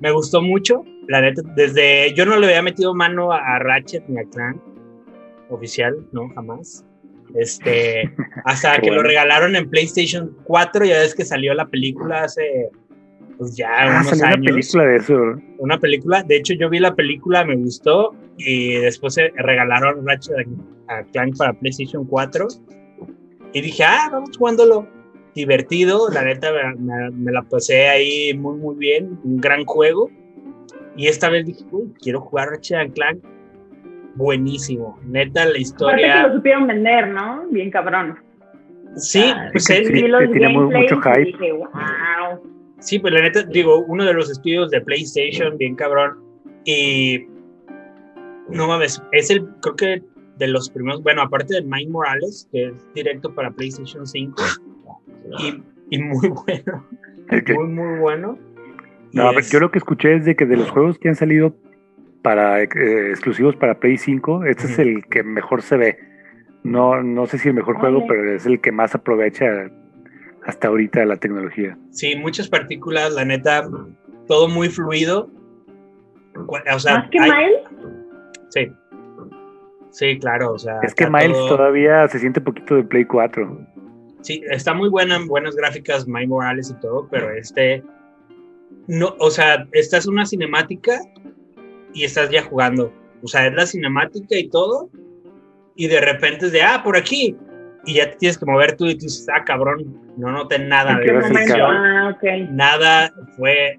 [0.00, 2.14] Me gustó mucho, la neta, desde.
[2.14, 4.60] Yo no le había metido mano a, a Ratchet ni a Clank
[5.48, 6.84] oficial, no, jamás.
[7.34, 8.10] Este,
[8.44, 12.70] hasta que lo regalaron en PlayStation 4, ya ves que salió la película hace
[13.38, 14.38] pues ya ah, unos años.
[14.38, 15.42] Una película de eso.
[15.58, 20.46] Una película, de hecho yo vi la película, me gustó y después se regalaron Ratchet
[21.12, 22.46] Clank para PlayStation 4
[23.52, 24.86] y dije, ah, vamos jugándolo.
[25.34, 30.10] Divertido, la neta me, la pasé ahí muy muy bien, un gran juego.
[30.96, 33.22] Y esta vez dije, uy, quiero jugar Ratchet Clank
[34.14, 34.98] buenísimo.
[35.04, 36.22] Neta, la historia.
[36.22, 37.46] que lo supieron vender, ¿no?
[37.50, 38.18] Bien cabrón.
[38.96, 41.32] Sí, pues sí, tiene mucho hype.
[42.80, 46.18] Sí, pues la neta, digo, uno de los estudios de PlayStation, bien cabrón.
[46.64, 47.26] Y
[48.48, 50.02] no mames, es el, creo que
[50.38, 54.42] de los primeros, bueno, aparte de Mind Morales, que es directo para PlayStation 5,
[55.90, 56.86] y, muy bueno,
[57.54, 58.38] muy, muy bueno.
[59.12, 61.54] No, yo lo que escuché es de que de los juegos que han salido
[62.22, 65.98] para eh, exclusivos para Play 5, este es el que mejor se ve.
[66.62, 69.70] No, no sé si el mejor juego, pero es el que más aprovecha
[70.44, 71.76] hasta ahorita la tecnología.
[71.90, 73.68] Sí, muchas partículas, la neta,
[74.26, 75.30] todo muy fluido.
[76.72, 77.62] O sea, ¿Más que Miles?
[78.50, 78.72] Sí.
[79.90, 80.80] Sí, claro, o sea.
[80.82, 83.66] Es que Miles todavía se siente poquito de Play 4.
[84.20, 87.82] Sí, está muy buena, buenas gráficas, Miles Morales y todo, pero este.
[88.90, 90.98] No, o sea, esta es una cinemática
[91.94, 92.92] y estás ya jugando.
[93.22, 94.90] O sea, es la cinemática y todo,
[95.76, 97.36] y de repente es de, ah, por aquí,
[97.84, 100.98] y ya te tienes que mover tú y tú dices, ah, cabrón, no noté nada
[100.98, 102.16] de ah,
[102.50, 103.78] nada, fue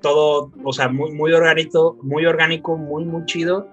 [0.00, 3.68] todo, o sea, muy, muy orgánico, muy orgánico, muy, muy chido,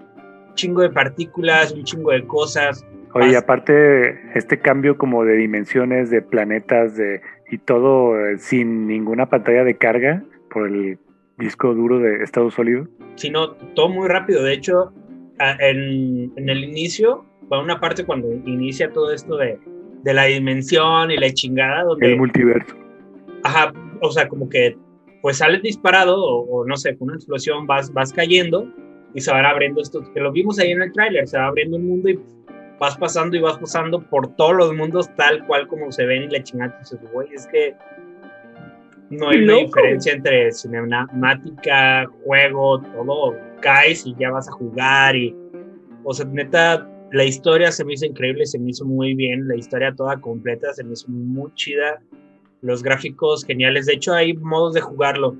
[0.48, 2.84] un chingo de partículas, un chingo de cosas.
[3.14, 9.26] Oye, aparte, este cambio como de dimensiones, de planetas, de y todo eh, sin ninguna
[9.26, 10.98] pantalla de carga por el
[11.38, 12.86] disco duro de estado sólido?
[13.14, 14.42] Sino todo muy rápido.
[14.42, 14.92] De hecho,
[15.38, 19.58] en, el inicio, va una parte cuando inicia todo esto de,
[20.04, 21.84] la dimensión y la chingada.
[21.84, 22.74] Donde, el multiverso.
[23.44, 24.76] Ajá, o sea, como que
[25.22, 28.66] pues sales disparado o, no sé, con una explosión vas, vas cayendo
[29.14, 31.76] y se van abriendo esto, que lo vimos ahí en el tráiler, se va abriendo
[31.76, 32.18] un mundo y
[32.78, 36.28] vas pasando y vas pasando por todos los mundos tal cual como se ven y
[36.28, 37.74] la chingada, dices, güey, es que
[39.10, 43.36] no hay una diferencia entre cinemática, juego, todo.
[43.60, 45.36] Caes y ya vas a jugar y...
[46.02, 49.56] O sea, neta, la historia se me hizo increíble, se me hizo muy bien, la
[49.56, 52.00] historia toda completa se me hizo muy chida,
[52.62, 55.36] los gráficos geniales, de hecho hay modos de jugarlo,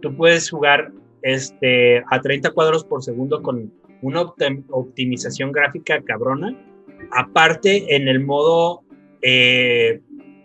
[0.00, 6.56] tú puedes jugar este, a 30 cuadros por segundo con una optimización gráfica cabrona,
[7.10, 8.82] aparte en el modo
[9.22, 10.00] eh,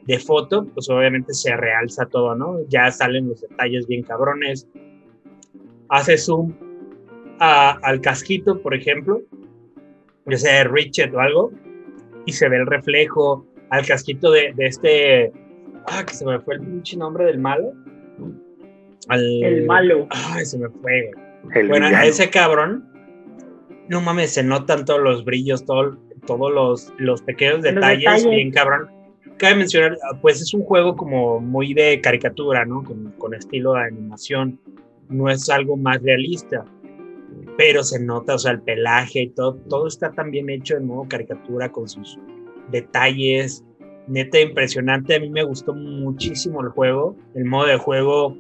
[0.05, 2.57] de foto, pues obviamente se realza todo, ¿no?
[2.67, 4.67] Ya salen los detalles bien cabrones.
[5.89, 6.53] Hace zoom
[7.39, 9.21] al casquito, por ejemplo,
[10.25, 11.51] ya sea Richard o algo,
[12.25, 15.31] y se ve el reflejo al casquito de, este.
[15.87, 17.73] Ah, que se me fue el pinche nombre del malo.
[19.09, 20.07] el malo.
[20.09, 21.11] Ay, se me fue,
[21.67, 22.89] bueno, a ese cabrón,
[23.89, 29.02] no mames, se notan todos los brillos, todo, todos los, los pequeños detalles, bien cabrón
[29.37, 32.83] cabe mencionar, pues es un juego como muy de caricatura, ¿no?
[32.83, 34.59] Con, estilo de animación.
[35.09, 36.65] No es algo más realista,
[37.57, 40.87] pero se nota, o sea, el pelaje y todo, todo está tan bien hecho en
[40.87, 42.17] modo caricatura con sus
[42.71, 43.63] detalles.
[44.07, 45.15] Neta, impresionante.
[45.15, 47.15] A mí me gustó muchísimo el juego.
[47.35, 48.37] El modo de juego,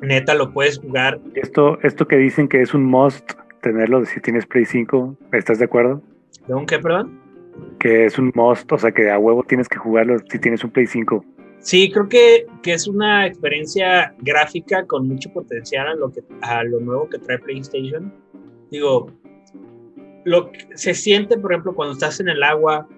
[0.00, 1.20] neta, lo puedes jugar.
[1.34, 5.64] Esto, esto que dicen que es un must tenerlo si tienes Play 5, ¿estás de
[5.64, 6.02] acuerdo?
[6.46, 7.21] ¿De un qué, perdón?
[7.78, 10.70] Que es un must, o sea que a huevo tienes que jugarlo si tienes un
[10.70, 11.24] Play 5.
[11.58, 16.64] Sí, creo que, que es una experiencia gráfica con mucho potencial a lo, que, a
[16.64, 18.12] lo nuevo que trae PlayStation.
[18.70, 19.12] Digo,
[20.24, 22.88] lo que se siente, por ejemplo, cuando estás en el agua,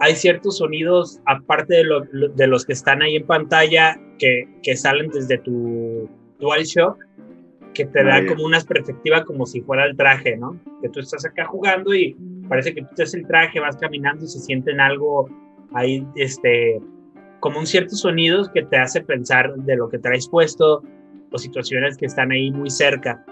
[0.00, 5.10] hay ciertos sonidos, aparte de, de los que están ahí en pantalla, que, que salen
[5.10, 6.08] desde tu
[6.40, 6.98] DualShock,
[7.74, 10.58] que te da como una perspectiva como si fuera el traje, ¿no?
[10.80, 12.16] Que tú estás acá jugando y
[12.48, 15.28] parece que tú estás el traje, vas caminando y se sienten algo
[15.72, 16.80] ahí, este,
[17.40, 20.82] como un ciertos sonidos que te hace pensar de lo que traes puesto
[21.30, 23.24] o situaciones que están ahí muy cerca.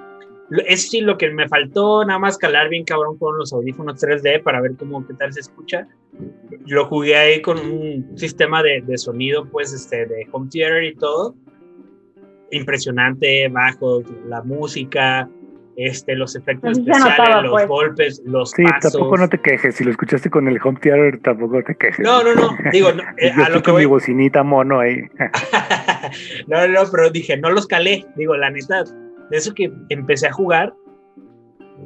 [0.67, 4.43] Es sí lo que me faltó, nada más calar bien cabrón con los audífonos 3D
[4.43, 5.89] para ver cómo, qué tal se escucha.
[6.67, 10.95] Lo jugué ahí con un sistema de, de sonido, pues, este, de home theater y
[10.95, 11.35] todo.
[12.53, 15.29] Impresionante, bajo, la música,
[15.77, 17.69] este, los efectos especiales, los pues.
[17.69, 19.75] golpes, los sí, tampoco no te quejes.
[19.75, 22.05] Si lo escuchaste con el home theater, tampoco te quejes.
[22.05, 22.57] No, no, no.
[22.71, 24.99] Digo, no, eh, a lo que mi bocinita mono ahí.
[26.47, 28.07] no, no, pero dije, no los calé.
[28.17, 28.85] Digo, la neta,
[29.31, 30.75] de eso que empecé a jugar,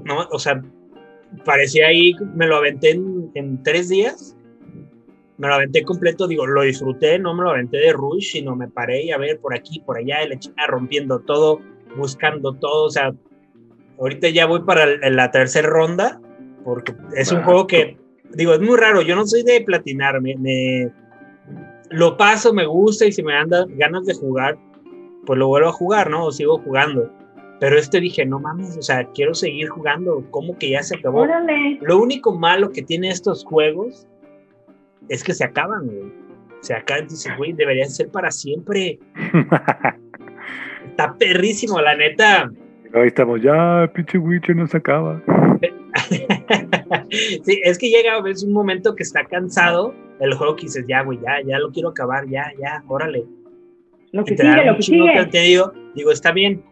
[0.04, 0.60] no, o sea,
[1.44, 4.35] parecía ahí, me lo aventé en, en tres días
[5.38, 8.68] me lo aventé completo, digo, lo disfruté, no me lo aventé de rush, sino me
[8.68, 11.60] paré y a ver por aquí, por allá, y le rompiendo todo,
[11.96, 13.12] buscando todo, o sea,
[13.98, 16.20] ahorita ya voy para la tercera ronda,
[16.64, 17.98] porque es un juego que,
[18.32, 20.90] digo, es muy raro, yo no soy de platinar, me,
[21.90, 24.58] lo paso, me gusta y si me anda ganas de jugar,
[25.26, 26.26] pues lo vuelvo a jugar, ¿no?
[26.26, 27.10] O sigo jugando.
[27.58, 31.26] Pero este dije, no mames, o sea, quiero seguir jugando, ¿cómo que ya se acabó?
[31.80, 34.06] Lo único malo que tiene estos juegos
[35.08, 36.12] es que se acaban, güey.
[36.60, 38.98] Se acaban, dices, güey, deberían ser para siempre.
[40.90, 42.50] Está perrísimo, la neta.
[42.94, 45.22] Ahí estamos, ya, pinche Witcher no se acaba.
[47.10, 50.84] sí, es que llega a veces un momento que está cansado el juego que dices,
[50.88, 53.24] ya, güey, ya, ya lo quiero acabar, ya, ya, órale.
[54.12, 55.26] Lo que sigue, lo que sigue.
[55.26, 56.62] Te digo, digo, está bien,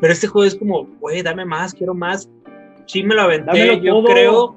[0.00, 2.30] pero este juego es como, güey, dame más, quiero más.
[2.86, 4.56] Sí me lo aventé, yo creo.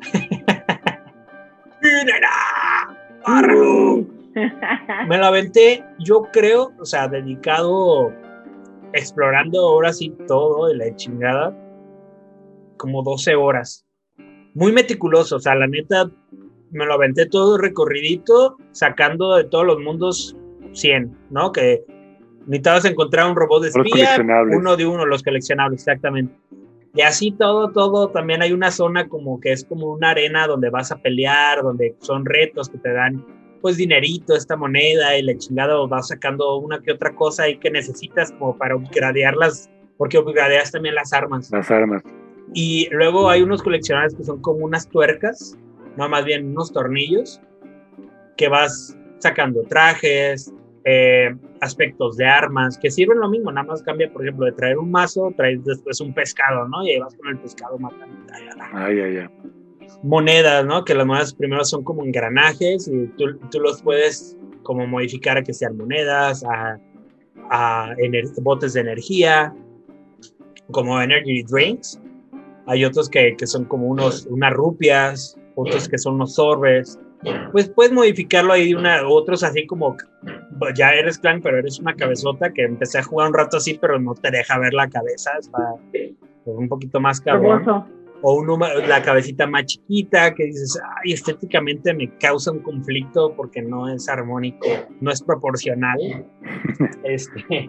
[5.06, 8.12] me lo aventé, yo creo, o sea, dedicado,
[8.92, 11.56] explorando ahora sí todo de la chingada,
[12.76, 13.86] como 12 horas.
[14.54, 16.10] Muy meticuloso, o sea, la neta,
[16.70, 20.36] me lo aventé todo recorridito, sacando de todos los mundos
[20.72, 21.52] 100, ¿no?
[21.52, 21.84] Que
[22.46, 24.16] necesitabas encontrar un robot de espía,
[24.50, 26.34] uno de uno, los coleccionables, exactamente.
[26.94, 30.68] Y así todo, todo, también hay una zona como que es como una arena donde
[30.68, 33.24] vas a pelear, donde son retos que te dan
[33.62, 37.70] pues dinerito, esta moneda y la chingada vas sacando una que otra cosa ahí que
[37.70, 41.50] necesitas como para upgradearlas, porque upgradeas también las armas.
[41.50, 42.02] Las armas.
[42.52, 45.56] Y luego hay unos coleccionables que son como unas tuercas,
[45.96, 47.40] no más bien unos tornillos,
[48.36, 50.52] que vas sacando trajes,
[50.84, 54.78] eh, aspectos de armas que sirven lo mismo, nada más cambia, por ejemplo, de traer
[54.78, 56.84] un mazo, traes después un pescado, ¿no?
[56.84, 58.16] Y ahí vas con el pescado matando.
[58.72, 59.28] Ay, ay, ay.
[60.02, 60.84] Monedas, ¿no?
[60.84, 65.42] Que las monedas primero son como engranajes y tú, tú los puedes como modificar a
[65.42, 66.78] que sean monedas, a,
[67.50, 67.94] a
[68.40, 69.54] botes de energía,
[70.72, 72.00] como energy drinks.
[72.66, 76.98] Hay otros que, que son como unos, unas rupias, otros que son unos sorbes
[77.52, 79.96] pues puedes modificarlo ahí una, otros así como
[80.74, 83.98] ya eres clan, pero eres una cabezota que empecé a jugar un rato así, pero
[83.98, 85.58] no te deja ver la cabeza, está
[85.90, 86.12] pues,
[86.44, 87.86] un poquito más cabrón.
[88.24, 93.62] O un, la cabecita más chiquita que dices, ay, estéticamente me causa un conflicto porque
[93.62, 94.68] no es armónico,
[95.00, 95.98] no es proporcional.
[97.02, 97.68] este,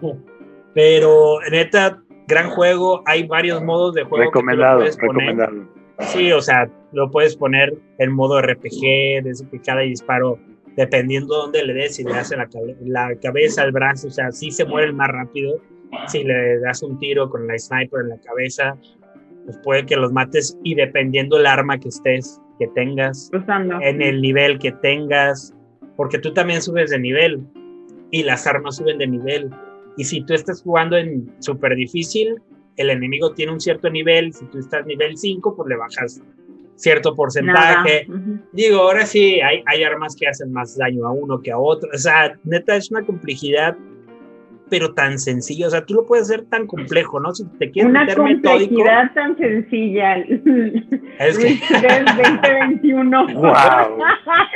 [0.72, 4.26] pero neta, gran juego, hay varios modos de juego.
[4.26, 5.73] Recomendado, que recomendado.
[6.00, 10.38] Sí, o sea, lo puedes poner en modo RPG, desde que cada disparo,
[10.76, 12.38] dependiendo dónde le des, si le das en
[12.92, 15.60] la, cabeza, el brazo, o sea, sí se mueren más rápido.
[16.08, 18.76] Si le das un tiro con la sniper en la cabeza,
[19.44, 23.30] pues puede que los mates y dependiendo el arma que estés, que tengas,
[23.82, 25.54] en el nivel que tengas,
[25.96, 27.40] porque tú también subes de nivel
[28.10, 29.50] y las armas suben de nivel.
[29.96, 32.40] Y si tú estás jugando en súper difícil,
[32.76, 36.22] el enemigo tiene un cierto nivel, si tú estás nivel 5, pues le bajas
[36.76, 38.06] cierto porcentaje.
[38.52, 41.88] Digo, ahora sí, hay, hay armas que hacen más daño a uno que a otro.
[41.94, 43.76] O sea, neta, es una complejidad,
[44.68, 45.68] pero tan sencilla.
[45.68, 47.34] O sea, tú lo puedes hacer tan complejo, ¿no?
[47.34, 50.16] Si te quieres una complejidad tan sencilla.
[51.18, 51.60] Es que...
[51.70, 53.26] 2021.
[53.34, 53.52] Wow.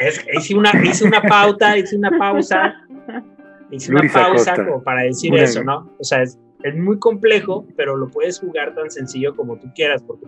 [0.01, 2.75] Es, hice, una, hice una pauta, hice una pausa.
[3.71, 5.93] Hice una pausa como para decir eso, ¿no?
[5.99, 10.03] O sea, es, es muy complejo, pero lo puedes jugar tan sencillo como tú quieras,
[10.03, 10.27] porque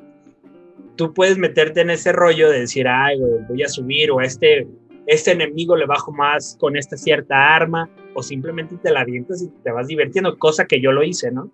[0.96, 4.68] tú puedes meterte en ese rollo de decir, ay, voy a subir, o a este,
[5.06, 9.48] este enemigo le bajo más con esta cierta arma, o simplemente te la avientas y
[9.62, 11.50] te vas divirtiendo, cosa que yo lo hice, ¿no?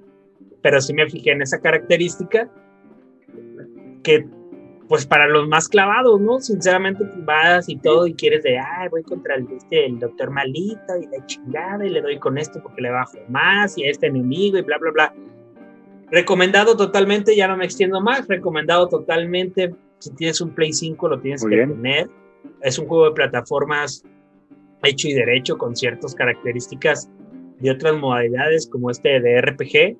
[0.62, 2.50] Pero sí me fijé en esa característica
[4.02, 4.26] que
[4.88, 6.38] pues para los más clavados, ¿no?
[6.40, 10.96] Sinceramente vas y todo y quieres de, ay, voy contra el, este, el doctor malito
[11.01, 14.07] y la chingada y le doy con esto porque le bajo más y a este
[14.07, 15.14] enemigo y bla, bla, bla.
[16.11, 21.20] Recomendado totalmente, ya no me extiendo más, recomendado totalmente, si tienes un Play 5 lo
[21.20, 22.09] tienes que tener.
[22.62, 24.05] Es un juego de plataformas
[24.85, 27.11] hecho y derecho con ciertas características
[27.59, 29.96] de otras modalidades como este de RPG.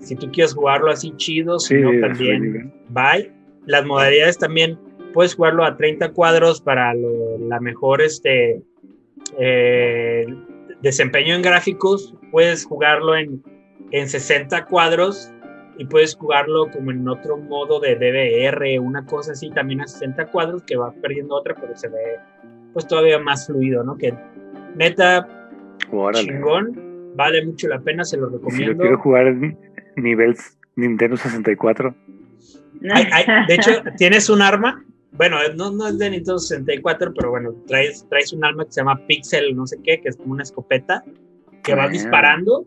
[0.00, 4.78] Si tú quieres jugarlo así chido, si no también, bye las modalidades también
[5.12, 8.62] puedes jugarlo a 30 cuadros para la mejor este,
[9.38, 10.26] eh,
[10.82, 13.42] desempeño en gráficos, puedes jugarlo en,
[13.90, 15.32] en 60 cuadros
[15.78, 20.26] y puedes jugarlo como en otro modo de DVR, una cosa así, también a 60
[20.26, 22.18] cuadros que va perdiendo otra, pero se ve
[22.72, 23.96] pues todavía más fluido, ¿no?
[23.96, 24.14] Que
[24.74, 25.26] neta,
[26.12, 28.72] chingón, vale mucho la pena, se lo recomiendo.
[28.72, 29.56] Si quiero jugar en
[29.96, 30.36] nivel
[30.76, 31.94] Nintendo 64,
[32.80, 34.84] de hecho, tienes un arma
[35.16, 38.80] bueno, no, no es de Nintendo 64, pero bueno, traes, traes un arma que se
[38.80, 41.04] llama Pixel, no sé qué, que es como una escopeta,
[41.62, 41.92] que vas Ah.
[41.92, 42.66] disparando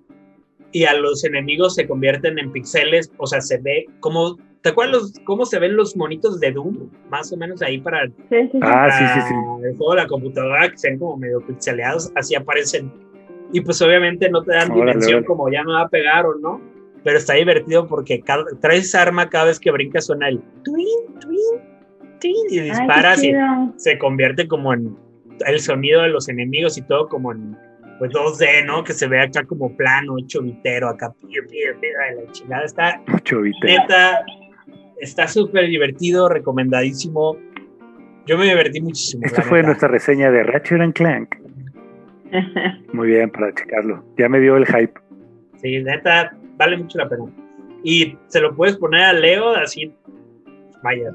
[0.72, 4.94] y a los enemigos se convierten en pixeles, o sea, se ve como, ¿te acuerdas
[5.02, 6.90] los- cómo se ven los monitos de Doom?
[7.10, 8.60] Más o menos ahí para, Sí, sí, sí.
[8.62, 9.36] Ah, sí, sí, para sí.
[9.66, 12.90] el juego de la computadora, que se ven como medio pixeleados, así aparecen.
[13.52, 15.26] Y pues obviamente no te dan Órale, dimensión órale.
[15.28, 16.62] como ya me va a pegar o no,
[17.04, 21.20] pero está divertido porque cada, traes esa arma cada vez que brinca suena el twin,
[21.20, 21.62] twin,
[22.20, 23.34] twin, y Ay, disparas y
[23.78, 24.96] se convierte como en
[25.46, 27.56] el sonido de los enemigos y todo como en
[28.00, 28.84] pues 2D, ¿no?
[28.84, 33.02] Que se ve acá como plano, hecho vitero, acá piu, piu, ay, la chingada está
[33.08, 33.66] Mucho vite.
[33.66, 34.24] neta,
[35.00, 37.38] está súper divertido, recomendadísimo.
[38.28, 39.24] Yo me divertí muchísimo.
[39.26, 39.68] Esto la fue neta.
[39.68, 41.36] nuestra reseña de Ratchet and Clank.
[42.94, 44.04] Muy bien, para checarlo.
[44.18, 44.94] Ya me dio el hype.
[45.62, 47.24] Sí, neta, vale mucho la pena.
[47.84, 49.94] Y se lo puedes poner a Leo así,
[50.84, 51.14] vaya,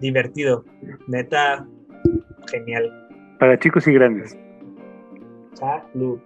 [0.00, 0.64] divertido.
[1.06, 1.66] Neta,
[2.50, 2.90] genial.
[3.38, 4.38] Para chicos y grandes.
[5.54, 6.18] Salud.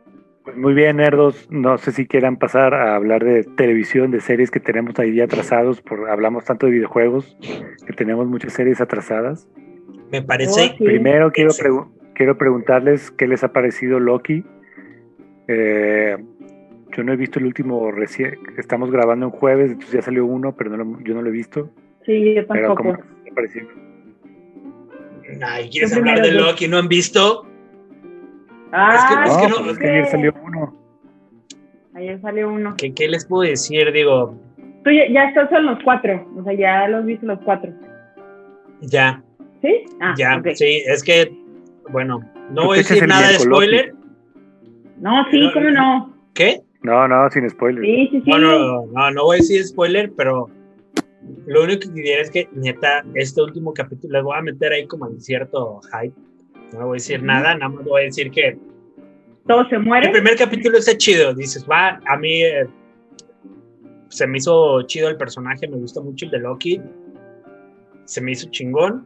[0.45, 1.47] Pues muy bien, nerdos.
[1.51, 5.83] No sé si quieran pasar a hablar de televisión, de series que tenemos ahí atrasados.
[5.83, 7.37] Por, hablamos tanto de videojuegos
[7.87, 9.47] que tenemos muchas series atrasadas.
[10.11, 10.85] Me parece Oh, sí.
[10.85, 14.43] Primero quiero, pregu- quiero preguntarles qué les ha parecido Loki.
[15.49, 16.17] Eh,
[16.99, 18.41] yo no he visto el último recién.
[18.57, 21.33] Estamos grabando en jueves, entonces ya salió uno, pero no lo- yo no lo he
[21.33, 21.71] visto.
[22.05, 23.09] Sí, yo Pero ¿cómo tampoco.
[25.43, 26.67] Ay, ¿quieres Yo hablar de yo- Loki?
[26.67, 27.47] ¿No han visto?
[28.73, 30.75] Ah, Es que- es No, que no- pues es que ayer salió uno.
[31.95, 32.75] Ayer salió uno.
[32.77, 33.93] ¿Qué, qué les puedo decir?
[33.93, 34.35] Digo,
[34.83, 36.27] Tú ya, ya estás en los cuatro.
[36.37, 37.73] O sea, ya los viste los cuatro.
[38.81, 39.23] ya,
[39.63, 39.85] ¿Sí?
[40.01, 41.33] Ah, ya, sí, es que,
[41.91, 42.21] bueno,
[42.51, 43.95] no voy a decir nada de spoiler.
[45.01, 46.15] No, sí, No, cómo no.
[46.35, 46.61] ¿Qué?
[46.83, 47.85] No, no, sin spoilers.
[47.87, 48.31] Sí, sí, sí.
[48.31, 50.49] Bueno, no, no voy a decir spoiler, pero
[51.47, 54.87] lo único que diría es que, neta, este último capítulo, les voy a meter ahí
[54.87, 56.15] como en cierto hype.
[56.73, 58.57] No voy a decir nada, nada más voy a decir que
[59.47, 60.13] Todos se el mueren.
[60.13, 61.35] primer capítulo está chido.
[61.35, 62.67] Dices, va, a mí eh,
[64.09, 66.81] se me hizo chido el personaje, me gusta mucho el de Loki.
[68.05, 69.05] Se me hizo chingón.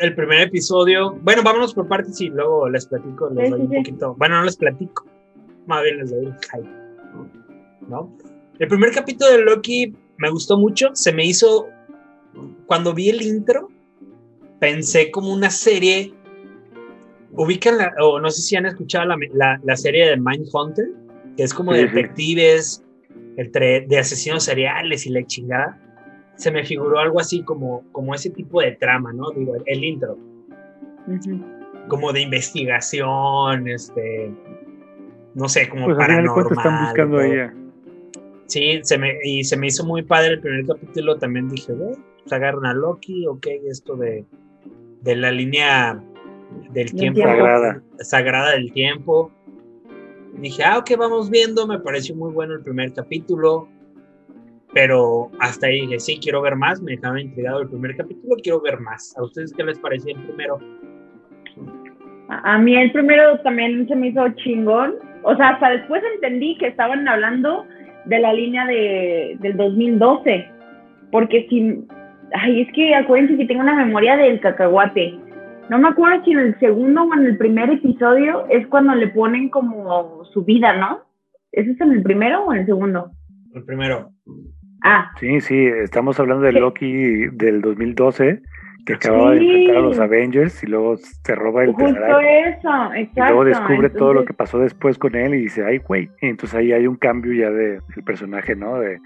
[0.00, 3.66] El primer episodio, bueno, vámonos por partes y luego les platico, les Sí, doy sí,
[3.66, 3.76] un sí.
[3.76, 4.14] poquito.
[4.16, 5.06] Bueno, no les platico,
[5.66, 6.70] más bien les doy el hype.
[7.88, 8.16] ¿No?
[8.58, 11.66] El primer capítulo de Loki me gustó mucho, se me hizo,
[12.66, 13.68] cuando vi el intro,
[14.60, 16.14] pensé como una serie
[17.36, 20.86] ubican la, o no sé si han escuchado la, la, la serie de Mindhunter,
[21.36, 21.86] que es como de sí.
[21.86, 22.84] detectives,
[23.36, 25.80] entre, de asesinos seriales y la chingada.
[26.36, 29.30] Se me figuró algo así como, como ese tipo de trama, ¿no?
[29.30, 30.18] Digo, el, el intro,
[31.88, 34.32] como de investigación, este,
[35.34, 36.46] no sé, como Pues paranormal.
[36.52, 37.32] están buscando a todo.
[37.32, 37.54] ella.
[38.46, 41.16] Sí, se me, y se me hizo muy padre el primer capítulo.
[41.18, 44.24] También dije, ve, pues agarran a Loki, ok, esto de,
[45.02, 46.00] de la línea
[46.72, 47.20] del tiempo.
[47.22, 47.82] Sagrada.
[47.98, 49.32] sagrada del tiempo.
[50.38, 51.66] Dije, ah, ok, vamos viendo.
[51.66, 53.68] Me pareció muy bueno el primer capítulo.
[54.72, 56.82] Pero hasta ahí dije, sí, quiero ver más.
[56.82, 59.16] Me dejaron intrigado el primer capítulo, quiero ver más.
[59.16, 60.58] ¿A ustedes qué les pareció el primero?
[62.28, 64.94] A a mí el primero también se me hizo chingón.
[65.24, 67.66] O sea, hasta después entendí que estaban hablando
[68.04, 70.46] de la línea de, del 2012.
[71.10, 71.86] Porque si.
[72.32, 75.18] Ay, es que acuérdense que tengo una memoria del cacahuate.
[75.70, 79.08] No me acuerdo si en el segundo o en el primer episodio es cuando le
[79.08, 81.00] ponen como su vida, ¿no?
[81.52, 83.10] ¿Eso es en el primero o en el segundo?
[83.54, 84.10] El primero.
[84.82, 86.52] Ah, Sí, sí, estamos hablando de.
[86.52, 88.42] Loki del 2012,
[88.86, 88.98] que Sí.
[89.08, 91.88] acababa de enfrentar a los Avengers y luego se roba el justo
[92.20, 93.20] eso, exacto.
[93.24, 96.10] Y luego descubre todo lo que pasó después con él y dice, ay, güey.
[96.20, 98.78] Y entonces ahí hay un cambio ya de, del personaje, ¿no?
[98.78, 98.98] De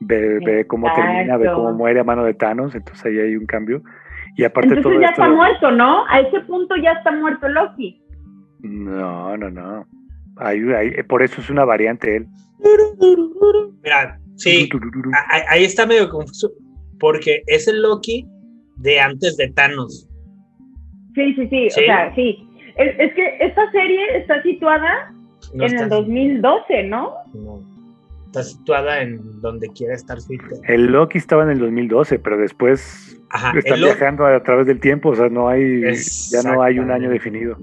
[0.00, 3.46] ve, ve cómo termina, ve cómo muere a mano de Thanos, entonces ahí hay un
[3.46, 3.82] cambio.
[4.36, 5.22] Y aparte Entonces todo ya esto...
[5.22, 6.04] está muerto, ¿no?
[6.08, 8.02] A ese punto ya está muerto Loki.
[8.62, 9.86] No, no, no.
[10.38, 12.26] Ahí, ahí- por eso es una variante él.
[13.82, 14.68] Mira, sí,
[15.48, 16.50] ahí está medio confuso.
[16.98, 18.26] Porque es el Loki
[18.76, 20.08] de antes de Thanos.
[21.14, 21.80] Sí, sí, sí, Sí.
[21.82, 22.48] o sea, sí.
[22.76, 25.12] Es, es que esta serie está situada
[25.54, 27.12] No en está- el 2012, ¿no?
[27.34, 27.60] no.
[28.26, 30.58] Está situada en donde quiera estar Twitter.
[30.66, 35.10] El Loki estaba en el 2012, pero después Ajá, Lo- viajando a través del tiempo,
[35.10, 35.82] o sea, no hay,
[36.30, 37.56] ya no hay un año definido.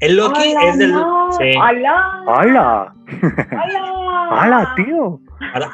[0.00, 0.92] el Loki ¡Hala, es del.
[0.92, 1.32] no!
[1.32, 1.50] Sí.
[1.58, 2.22] ¡Hala!
[2.26, 2.94] ¡Hala!
[3.50, 4.28] ¡Hala!
[4.30, 5.20] ¡Hala, tío!
[5.54, 5.70] Ahora-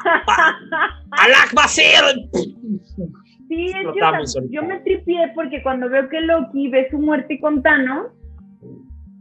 [1.11, 1.99] ¡Alak Basir!
[3.47, 4.61] Sí, es que, o Explotamos sea, ahorita.
[4.61, 8.07] yo me tripié porque cuando veo que Loki ve su muerte con Thanos,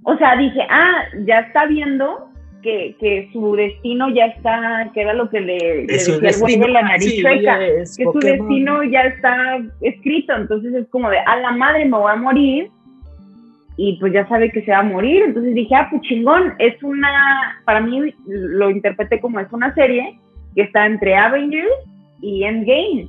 [0.05, 2.31] o sea, dije, ah, ya está viendo
[2.63, 6.21] que, que su destino ya está, que era lo que le, le decía el güey
[6.21, 11.19] de destino, la nariz sí, que su destino ya está escrito, entonces es como de,
[11.19, 12.71] a la madre me voy a morir,
[13.77, 16.83] y pues ya sabe que se va a morir, entonces dije, ah, pues chingón, es
[16.83, 20.19] una, para mí lo interpreté como es una serie
[20.55, 21.71] que está entre Avengers
[22.23, 23.09] y Endgame.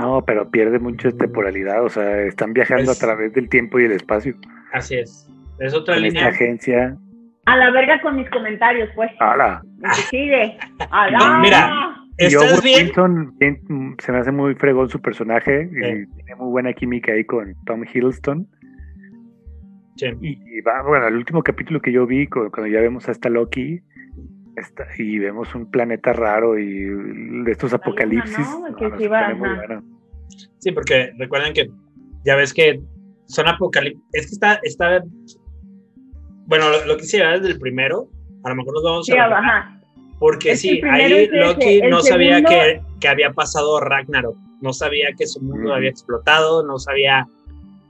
[0.00, 3.78] No, pero pierde mucho de temporalidad, o sea, están viajando Es- a través del tiempo
[3.80, 4.34] y el espacio.
[4.72, 5.28] Así es.
[5.58, 6.28] Es otra Con esta línea.
[6.34, 6.96] agencia.
[7.46, 9.10] A la verga con mis comentarios, pues.
[9.20, 9.62] ¡Hala!
[10.10, 10.56] Sigue.
[10.90, 12.86] A la- No, mira, Y ¿Estás bien?
[12.86, 15.76] Wilson bien, mm, se me hace muy fregón su personaje Sí.
[15.76, 18.48] y tiene muy buena química ahí con Tom Hiddleston.
[19.96, 20.06] Sí.
[20.22, 23.12] Y, y va, bueno, el último capítulo que yo vi, cu- cuando ya vemos a
[23.12, 23.80] esta Loki,
[24.56, 26.84] está- y vemos un planeta raro y
[27.44, 28.46] de estos luna, apocalipsis.
[30.58, 31.70] Sí, porque recuerden que
[32.24, 32.80] ya ves que
[33.26, 34.02] son apocalipsis.
[34.12, 35.02] Es que está, está.
[36.46, 38.08] Bueno, lo, lo que desde el primero,
[38.44, 39.24] a lo mejor nos vamos Sí, a.
[39.28, 39.80] retomar, ajá.
[40.18, 44.36] Porque Es sí, ahí Loki no sabía segundo- que, que había pasado Ragnarok.
[44.62, 47.26] No sabía que su mundo había explotado, no sabía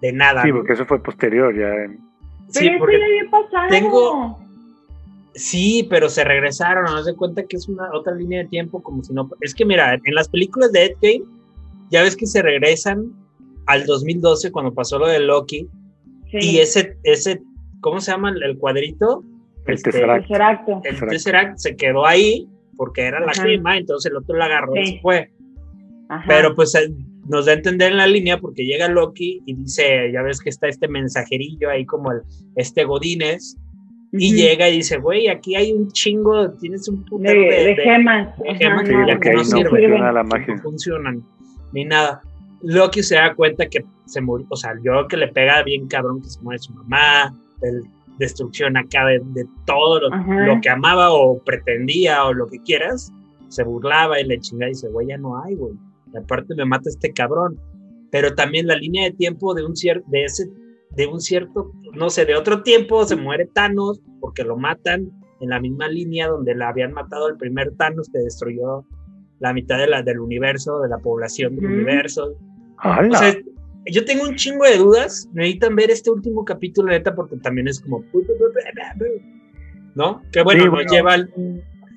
[0.03, 0.43] de nada.
[0.43, 0.57] Sí, ¿no?
[0.57, 1.69] porque eso fue posterior ya.
[1.85, 2.01] en-
[2.49, 3.69] Sí, Pero porque ya había pasado.
[3.71, 4.39] tengo-
[5.37, 9.05] Sí, pero se regresaron, no se cuenta que es una otra línea de tiempo, como
[9.05, 9.29] si no.
[9.43, 11.25] Es que mira, en las películas de Endgame,
[11.91, 13.13] ya ves que se regresan
[13.67, 15.69] al 2012 cuando pasó lo de Loki,
[16.31, 16.39] Sí.
[16.41, 17.41] y ese, ese,
[17.81, 19.23] ¿cómo se llama el, cuadrito?
[19.67, 20.23] El Este, Tesseract.
[20.27, 20.81] Tesseracto.
[20.85, 21.59] El Tesseract.
[21.59, 24.93] Se quedó ahí porque era la clima, entonces el otro lo agarró y Sí.
[24.95, 25.31] se fue.
[26.09, 26.25] Ajá.
[26.27, 26.91] Pero pues eh,
[27.29, 30.49] nos da a entender en la línea porque llega Loki y dice, ya ves que
[30.51, 32.21] está este mensajerillo ahí como el,
[32.57, 33.57] este Godínez,
[34.13, 37.65] y llega y dice, güey, aquí hay un chingo, tienes un de, putero de, de
[37.65, 38.39] de- gemas.
[38.39, 38.89] de gemas Sí,
[39.21, 39.67] que no no sirven.
[39.71, 40.55] funciona la que magia.
[40.57, 41.23] no funcionan,
[41.73, 42.23] ni nada.
[42.63, 46.23] Loki se da cuenta que se murió, o sea, yo que le pega bien cabrón
[46.23, 47.83] que se muere su mamá, del-
[48.19, 53.13] destrucción acá de, de todo lo, que amaba o pretendía o lo que quieras,
[53.49, 55.75] se burlaba y le chingaba y dice, güey, ya no hay, güey.
[56.19, 57.61] Aparte me mata este cabrón.
[58.11, 60.49] Pero también la línea de tiempo de un cierto, de ese,
[60.97, 65.51] de un cierto, no sé, de otro tiempo se muere Thanos porque lo matan en
[65.51, 68.85] la misma línea donde la habían matado el primer Thanos que destruyó
[69.39, 72.35] la mitad de la, del universo, de la población del universo.
[72.79, 73.09] ¡Hala!
[73.11, 73.37] O sea,
[73.85, 75.29] yo tengo un chingo de dudas.
[75.35, 78.03] Necesitan ver este último capítulo, neta, porque también es como.
[79.95, 80.23] ¿No?
[80.33, 81.31] Que bueno, Sí, nos lleva al.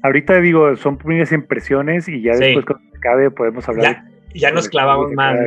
[0.04, 2.44] Ahorita digo, son primeras impresiones y ya Sí.
[2.46, 4.04] después cuando acabe podemos hablar.
[4.34, 5.38] Ya, ya nos clavamos más.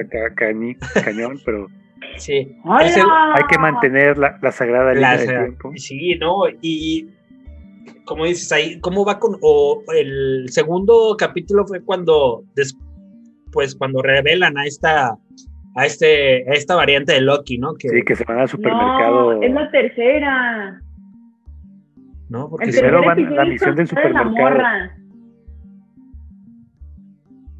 [1.04, 1.68] cañón, pero
[2.16, 2.56] Sí.
[2.64, 5.72] Hay que mantener la, la sagrada línea del tiempo.
[5.76, 6.42] sí, ¿no?
[6.60, 7.08] Y.
[8.04, 9.36] Como dices ahí, ¿cómo va con.?
[9.42, 12.44] O el segundo capítulo fue cuando.
[12.54, 12.76] des-
[13.52, 15.16] pues cuando revelan a esta.
[15.74, 17.74] A, este, a esta variante de Loki, ¿no?
[17.74, 19.34] Que, Sí, que se van al supermercado.
[19.34, 20.80] No, es la tercera.
[22.28, 22.48] ¿no?
[22.50, 24.30] Porque El se- Primero van a la misión del supermercado.
[24.32, 24.96] morra.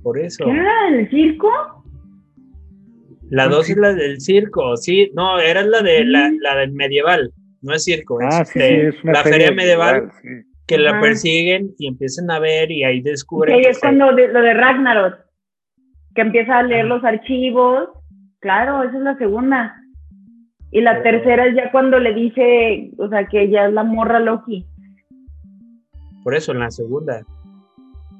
[0.03, 0.45] por eso.
[0.45, 1.49] ¿Qué era el circo?
[3.35, 7.73] La dos es la del circo, sí, no, era la de la, del medieval, no
[7.75, 10.29] es circo, es, Ah, sí, sí, es una la feria, medieval sí.
[10.67, 14.29] que la persiguen y empiezan a ver y ahí descubren ahí que es cuando de-
[14.29, 15.15] lo de Ragnarok.
[16.15, 16.95] Que empieza a leer Ajá.
[16.95, 17.89] los archivos.
[18.41, 19.77] Claro, esa es la segunda.
[20.71, 23.83] Y la Pero- tercera es ya cuando le dice, o sea, que ya es la
[23.83, 24.67] morra Loki.
[26.23, 27.23] por eso en la segunda.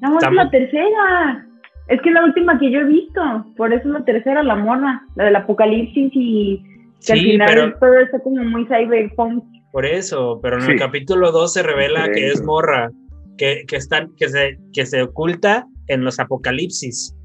[0.01, 1.47] No, es Estamos- la tercera.
[1.93, 3.21] Es que es la última que yo he visto.
[3.55, 5.03] Por eso es la tercera, la morra.
[5.15, 6.63] La del apocalipsis y
[7.05, 9.43] que al final pero todo está como muy cyberpunk.
[9.71, 10.71] por eso, pero en Sí.
[10.71, 12.89] el capítulo 2 se revela Sí, que es morra,
[13.37, 17.15] que, que están, que se, que se oculta en los apocalipsis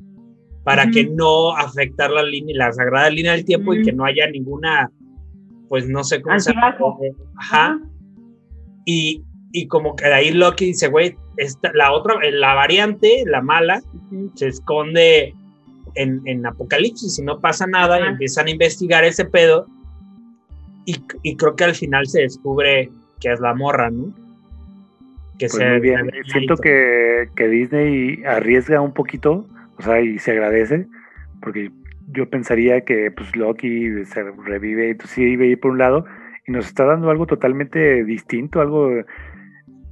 [0.64, 4.28] para que no afectar la línea, la sagrada línea del tiempo y que no haya
[4.30, 4.90] ninguna,
[5.68, 6.76] pues no sé cómo se llama.
[7.38, 7.78] Ajá.
[8.84, 13.40] Y, y como que de ahí Loki dice, güey, esta- la otra, la variante, la
[13.40, 13.80] mala,
[14.34, 15.34] se esconde
[15.94, 19.66] en, en Apocalipsis y no pasa nada y empiezan a investigar ese pedo
[20.84, 24.06] y, y creo que al final se descubre que es la morra, ¿no?
[25.38, 26.10] Que Pues se muy bien.
[26.26, 29.46] y Siento que, que Disney arriesga un poquito,
[29.78, 30.86] o sea, y se agradece,
[31.40, 31.70] porque
[32.12, 36.04] yo pensaría que pues Loki se revive, entonces sí iba a ir por un lado,
[36.46, 38.90] y nos está dando algo totalmente distinto, algo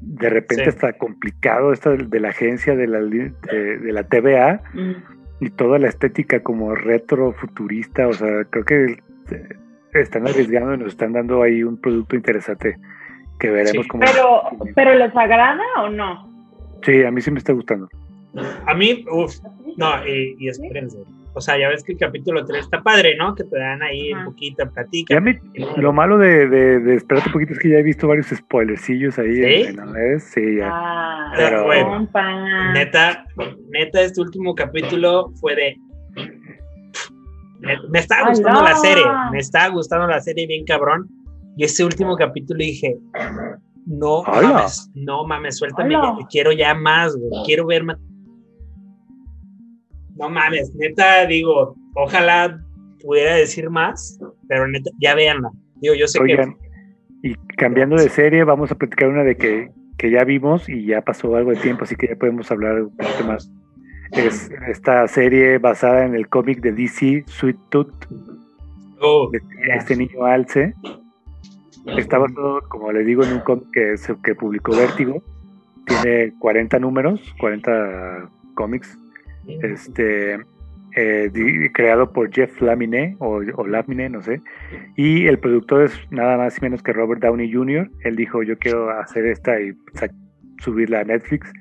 [0.01, 0.69] de repente Sí.
[0.71, 3.33] hasta complicado, esta de, de la agencia de la, de,
[3.79, 4.93] de la TVA Mm.
[5.45, 8.85] y toda la estética como retro futurista, o sea, creo que
[9.31, 9.49] eh,
[9.95, 12.77] están arriesgando y nos están dando ahí un producto interesante
[13.39, 13.89] que veremos Sí.
[13.89, 14.05] cómo.
[14.05, 14.43] Pero,
[14.75, 16.29] pero ¿les agrada o no?
[16.85, 17.89] Sí, a mí sí me está gustando.
[18.67, 19.35] A mí, uff,
[19.77, 20.99] no, y, y espérense.
[21.37, 23.34] O sea, ya ves que el capítulo 3 está padre, ¿no?
[23.34, 25.14] Que te dan ahí un poquito, platica.
[25.14, 25.41] Ya me-
[25.76, 29.18] lo malo de, de, de esperarte un poquito es que ya he visto varios spoilercillos
[29.18, 29.34] ahí.
[29.34, 29.43] ¿Sí?
[29.68, 30.70] en- en sí, ya.
[30.72, 32.09] Ah, Pero bueno.
[32.72, 33.24] Neta,
[33.70, 35.76] neta, este último capítulo fue de.
[37.61, 41.09] Me, me estaba gustando la serie, me estaba gustando la serie bien cabrón.
[41.57, 42.97] Y ese último capítulo dije,
[43.87, 44.22] no
[44.53, 45.95] mames, no mames, suéltame,
[46.30, 47.97] quiero ya más, güey, quiero ver más.
[50.19, 52.59] No mames, neta, digo, ojalá
[53.03, 55.51] pudiera decir más, pero neta, ya véanla.
[55.77, 56.57] Digo, yo sé Oigan,
[57.23, 61.03] y cambiando de serie, vamos a platicar una de que, que ya vimos y ya
[61.03, 63.51] pasó algo de tiempo, así que ya podemos hablar un poquito más.
[64.12, 68.17] Es esta serie basada en el cómic de DC, Sweet Tooth, que.
[69.01, 69.41] Oh, de
[69.77, 70.75] este niño alce.
[71.99, 75.23] Está basado, como les digo, en un cómic que, se- que publicó Vértigo.
[75.87, 78.97] Tiene 40 números, 40 cómics.
[79.63, 80.39] Este,
[80.97, 81.31] eh,
[81.75, 84.41] creado por Jeff Lamine o, Lamine, no sé.
[84.97, 87.91] Y el productor es nada más y menos que Robert Downey Jr.
[88.05, 89.75] Él dijo, yo quiero hacer esta y
[90.59, 91.53] subirla a Netflix.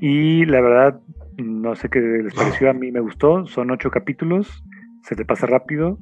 [0.00, 1.00] Y la verdad,
[1.38, 3.46] no sé qué les pareció, a mí me gustó.
[3.46, 4.64] Son ocho capítulos,
[5.02, 5.98] se te pasa rápido.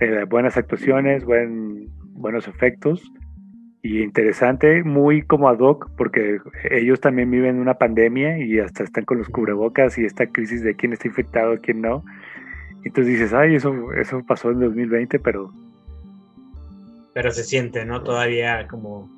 [0.00, 3.10] eh, buenas actuaciones, buen, buenos efectos.
[3.88, 6.40] Y interesante, muy como ad hoc, porque
[6.72, 10.74] ellos también viven una pandemia y hasta están con los cubrebocas y esta crisis de
[10.74, 12.02] quién está infectado, quién no.
[12.84, 15.52] Entonces dices, ay, eso, eso pasó en 2020, pero
[17.14, 18.02] pero se siente, ¿no?
[18.02, 19.08] Todavía como.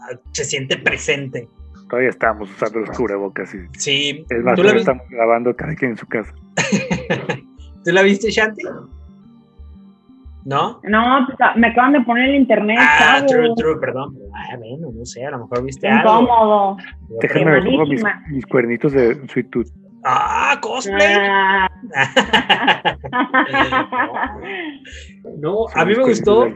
[0.00, 1.46] ah, Se siente presente.
[1.90, 3.54] todavía estamos usando los cubrebocas.
[3.54, 4.24] Y, Sí.
[4.30, 6.32] es más, ¿Tú la, todavía estamos grabando cada quien en su casa.
[7.84, 8.62] ¿Tú la viste, Shanti?
[10.44, 10.80] ¿No?
[10.84, 14.14] No, pues, ah, me acaban de poner el internet, Ah, true, true, perdón.
[14.34, 16.20] Ah, bueno, no sé, a lo mejor viste algo.
[16.22, 16.76] Incómodo.
[17.22, 19.68] Déjame ver pongo mis, cuernitos de Sweet Tooth.
[20.04, 21.16] Ah, cosplay.
[21.18, 21.66] Ah.
[25.38, 26.48] no, a mí me gustó.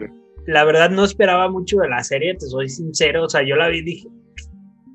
[0.46, 3.24] La verdad no esperaba mucho de la serie, te soy sincero.
[3.24, 4.08] O sea, yo la vi y dije,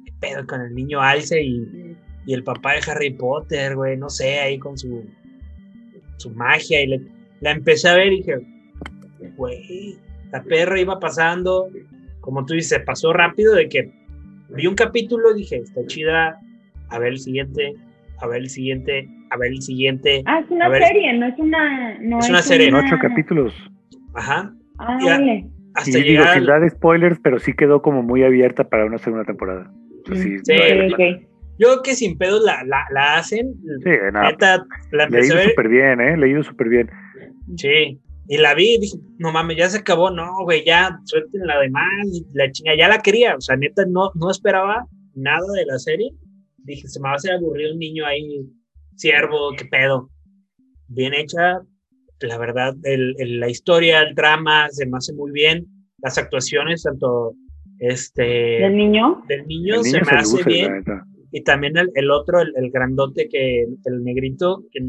[0.05, 3.97] ¿qué pedo con el niño Alce y, y el papá de Harry Potter, güey?
[3.97, 5.03] No sé, ahí con su,
[6.17, 6.81] su magia.
[6.81, 7.01] Y le-
[7.41, 8.37] la empecé a ver y dije,
[9.31, 9.97] güey,
[10.31, 11.69] la perra iba pasando.
[12.21, 13.91] Como tú dices, pasó rápido de que
[14.49, 16.39] vi un capítulo y dije, está chida,
[16.89, 17.73] a ver el siguiente,
[18.19, 20.23] a ver el siguiente, a ver el siguiente.
[20.25, 20.83] Ah, es A una ver.
[20.83, 21.97] serie, no es una.
[21.99, 22.67] No Es una serie.
[22.67, 23.53] En ocho capítulos.
[24.13, 24.53] Ajá.
[24.79, 25.17] Ah, Ya.
[25.17, 25.47] vale.
[25.75, 29.25] Hasta Y digo, sin dar spoilers, pero sí quedó como muy abierta para una segunda
[29.25, 29.71] temporada.
[30.05, 30.97] Sea, sí, Sí, no-.
[31.59, 33.53] Yo creo que sin pedos la, la, la hacen.
[33.83, 36.15] sí, nada, Neta, la leído súper bien, ¿eh?
[36.17, 36.89] Leído súper bien.
[37.57, 37.99] Sí.
[38.27, 40.09] Y la vi y dije, no mames, ya se acabó.
[40.09, 42.07] No, güey, ya suelten la demás.
[42.33, 43.35] La chinga, ya la quería.
[43.35, 46.11] O sea, neta, no, no esperaba nada de la serie.
[46.57, 48.45] Dije, se me va a hacer aburrido un niño ahí,
[48.95, 50.09] siervo, qué pedo.
[50.87, 51.61] Bien hecha.
[52.21, 55.67] La verdad, el, el- la historia, el drama, se me hace muy bien.
[55.97, 57.33] Las actuaciones, tanto
[57.79, 59.23] este ¿Del niño?
[59.27, 60.83] del niño, El se niño me se hace luce, bien.
[61.33, 64.79] Y también el, el otro, el, el grandote, que el negrito, que,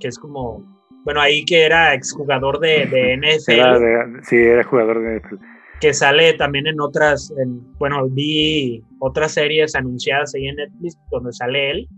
[0.00, 0.77] que es como,
[1.08, 5.36] bueno, ahí que era exjugador de, de NFL, Era de- sí, era jugador de NFL.
[5.80, 11.32] que sale también en otras, en, bueno, vi otras series anunciadas ahí en Netflix donde
[11.32, 11.88] sale él,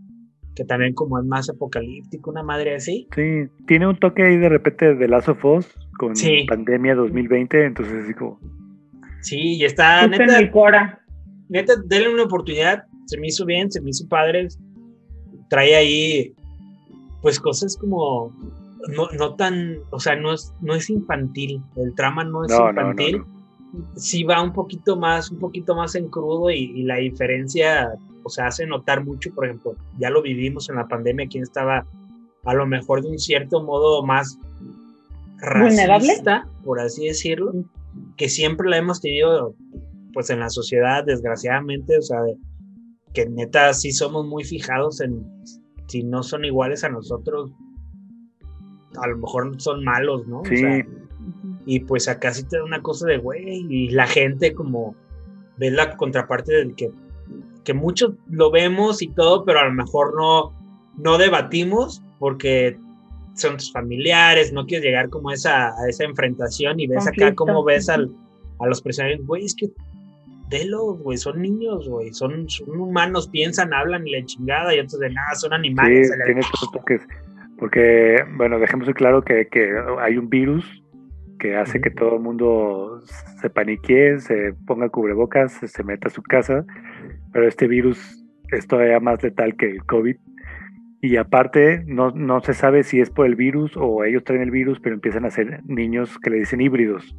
[0.54, 3.08] que también como es más apocalíptico, una madre así.
[3.16, 5.66] Sí, tiene un toque ahí de repente de Last of Us
[5.98, 6.44] con Sí.
[6.48, 8.38] pandemia 2020, entonces así como...
[9.22, 11.00] Sí, y está, Justo en neta, el Cora.
[11.48, 14.46] neta, denle una oportunidad, se me hizo bien, se me hizo padre,
[15.48, 16.32] trae ahí,
[17.22, 18.32] pues cosas como,
[18.88, 22.58] no, no tan, o sea, no es, no es infantil, el trama no es No,
[22.58, 23.84] no, no, infantil, no.
[23.96, 28.30] sí va un poquito más, un poquito más en crudo y, y la diferencia, o
[28.30, 31.84] sea, hace notar mucho, por ejemplo, ya lo vivimos en la pandemia, quien estaba
[32.44, 34.38] a lo mejor de un cierto modo más
[35.42, 35.86] ¿Vulnerable?
[36.08, 37.52] racista, por así decirlo,
[38.16, 39.54] que siempre la hemos tenido,
[40.12, 42.36] pues en la sociedad, desgraciadamente, o sea, de-
[43.12, 45.24] que neta sí somos muy fijados en
[45.88, 47.50] si no son iguales a nosotros,
[49.00, 50.40] a lo mejor son malos, ¿no?
[50.40, 50.86] O Sí, sea,
[51.66, 54.94] y pues acá sí te da una cosa de, güey, y la gente como
[55.58, 56.90] ves la contraparte del que,
[57.64, 60.52] que muchos lo vemos y todo, pero a lo mejor no,
[60.96, 62.76] no debatimos porque
[63.34, 67.34] son tus familiares, no quieres llegar como a esa, a esa enfrentación y ves acá
[67.34, 68.10] cómo ves al,
[68.58, 69.70] a los personajes, güey, es que
[70.50, 74.98] velo, güey, son niños, güey, son, son humanos, piensan, hablan y la chingada, y otros
[74.98, 76.12] de nada, son sí, animales.
[76.24, 77.02] tiene estos toques.
[77.60, 80.64] Porque, bueno, dejemos claro que, que hay un virus
[81.38, 83.00] que hace que todo el mundo
[83.40, 86.66] se paniquee, se ponga cubrebocas, se, se meta a su casa,
[87.32, 90.16] pero este virus es todavía más letal que el COVID
[91.02, 94.50] Y aparte, no, no se sabe si es por el virus o ellos traen el
[94.52, 97.16] virus, pero empiezan a ser niños que le dicen híbridos.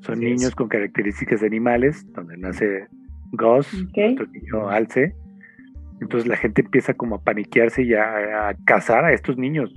[0.00, 0.54] Son Así niños es.
[0.54, 2.88] con características de animales, donde nace
[3.32, 3.98] Gus, Ok.
[4.14, 5.14] otro niño Alce.
[6.00, 9.72] Entonces la gente empieza como a paniquearse y a, a cazar a estos niños.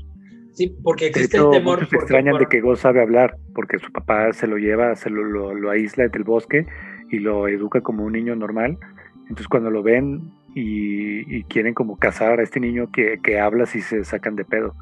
[0.54, 1.78] Sí, porque existe hecho, el temor.
[1.78, 4.96] muchos se porque extrañan de que Gus sabe hablar, porque su papá se lo lleva,
[4.96, 6.66] se lo, lo, lo aísla del bosque
[7.10, 8.78] y lo educa como un niño normal.
[9.22, 10.22] Entonces cuando lo ven
[10.54, 14.44] y, y quieren como cazar a este niño que, que habla, si se sacan de
[14.44, 14.74] pedo.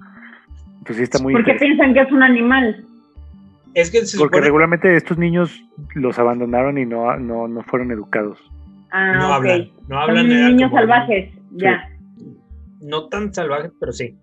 [0.79, 1.75] Entonces sí está muy ¿Por qué interesante.
[1.75, 2.85] piensan que es un animal?
[3.75, 5.63] Es que se Porque supone regularmente estos niños
[5.93, 8.39] los abandonaron y no, no, no fueron educados.
[8.91, 9.33] Ah, no ok.
[9.35, 9.67] hablan.
[9.87, 10.31] No Son hablan.
[10.31, 11.89] era niños como- salvajes, ya.
[12.81, 14.17] No tan salvajes, pero sí.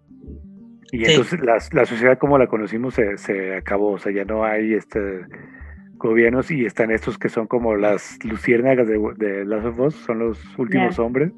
[0.92, 1.10] Y Sí.
[1.12, 4.74] entonces la, la sociedad como la conocimos se, se acabó, o sea, ya no hay
[4.74, 5.26] este
[5.98, 10.18] gobiernos y están estos que son como las luciérnagas de, de Last of Us, son
[10.20, 11.32] los últimos hombres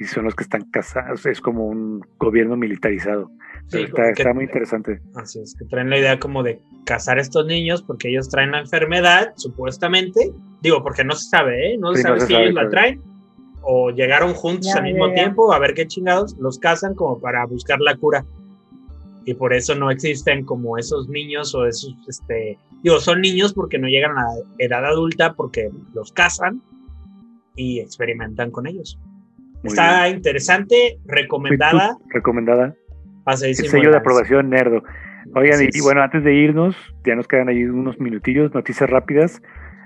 [0.00, 3.30] y son los que están casados, es como un gobierno militarizado.
[3.68, 5.00] Sí, está, como que- está muy interesante.
[5.14, 8.50] Así es, que traen la idea como de cazar a estos niños porque ellos traen
[8.52, 10.32] la enfermedad, supuestamente.
[10.62, 11.78] Digo, porque no se sabe, ¿eh?
[11.78, 13.00] No se Sí, no sabe se si sabe, ellos la traen
[13.62, 15.14] o llegaron juntos Ya, al ya, mismo ya.
[15.14, 18.24] tiempo a ver qué chingados, los cazan como para buscar la cura.
[19.26, 23.78] Y por eso no existen como esos niños o esos, este, digo, son niños porque
[23.78, 26.62] no llegan a la edad adulta porque los cazan
[27.54, 28.98] y experimentan con ellos.
[29.62, 32.74] Muy Está interesante, recomendada, Recomendada.
[33.24, 34.82] pasadísimo El sello de aprobación Nerdo.
[35.34, 39.42] Oigan, y, bueno, antes de irnos, ya nos quedan ahí unos minutillos, noticias rápidas.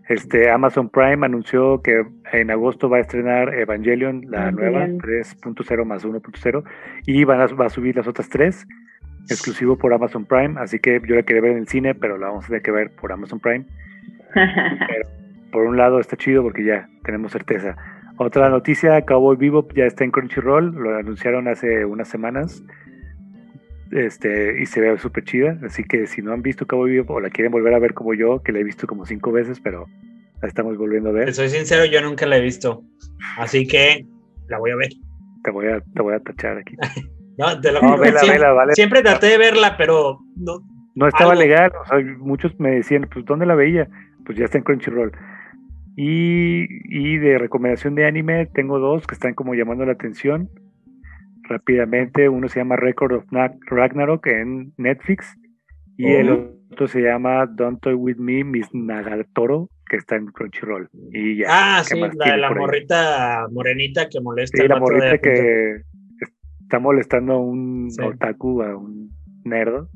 [0.08, 5.00] Este Amazon Prime anunció que en agosto va a estrenar Evangelion, la nueva, Evangelion.
[5.00, 6.64] 3.0 más 1.0,
[7.06, 8.66] y van a, va a subir las otras tres,
[9.30, 12.28] exclusivo por Amazon Prime, así que yo la quería ver en el cine, pero la
[12.28, 13.64] vamos a tener que ver por Amazon Prime.
[15.52, 17.76] Por un lado está chido porque ya tenemos certeza.
[18.16, 22.62] Otra noticia, Cowboy Bebop ya está en Crunchyroll, lo anunciaron hace unas semanas.
[23.90, 27.20] Este, y se ve súper chida, así que si no han visto Cowboy Bebop o
[27.20, 29.86] la quieren volver a ver como yo, que la he visto como cinco veces, pero
[30.42, 32.82] la estamos volviendo a Te ver, soy sincero, yo nunca la he visto.
[33.38, 34.06] Así que
[34.48, 34.90] la voy a ver.
[35.44, 36.76] te voy a, te voy a tachar aquí.
[37.36, 38.74] No, te lo No, vela, siempre, vela, vale.
[38.74, 40.60] siempre traté de verla, pero no.
[40.94, 41.42] No estaba Algo.
[41.42, 43.88] legal, o sea, muchos me decían, pues ¿dónde la veía?
[44.24, 45.10] Pues ya está en Crunchyroll.
[45.96, 50.48] Y, y de recomendación de anime, tengo dos que están como llamando la atención
[51.48, 52.28] rápidamente.
[52.28, 55.36] Uno se llama Record of Na- Ragnarok en Netflix
[55.96, 60.88] y el otro se llama Don't Toy With Me, Miss Nagatoro, que está en Crunchyroll.
[61.12, 61.46] Y ya.
[61.48, 65.82] Ah, ¿qué sí, la, la morrita morenita que molesta Sí, la de morrita que
[66.60, 68.02] está molestando a un Sí.
[68.02, 69.10] otaku, a un
[69.44, 69.86] nerd.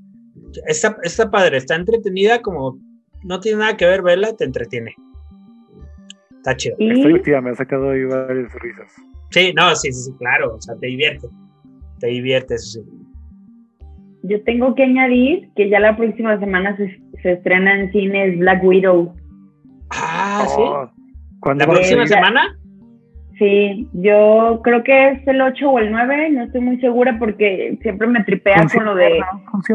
[0.66, 2.78] Está, está padre, está entretenida, como
[3.24, 4.94] no tiene nada que ver, vela, te entretiene.
[6.48, 6.76] Está chido.
[6.78, 8.94] Divertida, me ha sacado ahí varias risas.
[9.30, 11.28] Sí, no, sí, sí, sí, claro, o sea, te divierte.
[12.00, 12.90] Te divierte, eso sí.
[14.22, 18.64] yo tengo que añadir que ya la próxima semana se, se estrena en cines Black
[18.64, 19.14] Widow.
[19.90, 20.56] Ah, sí.
[20.58, 20.90] Oh,
[21.40, 22.58] ¿Cuándo ¿La próxima semana?
[23.38, 27.78] Sí, yo creo que es el 8 o el 9, no estoy muy segura porque
[27.82, 29.20] siempre me tripea con lo de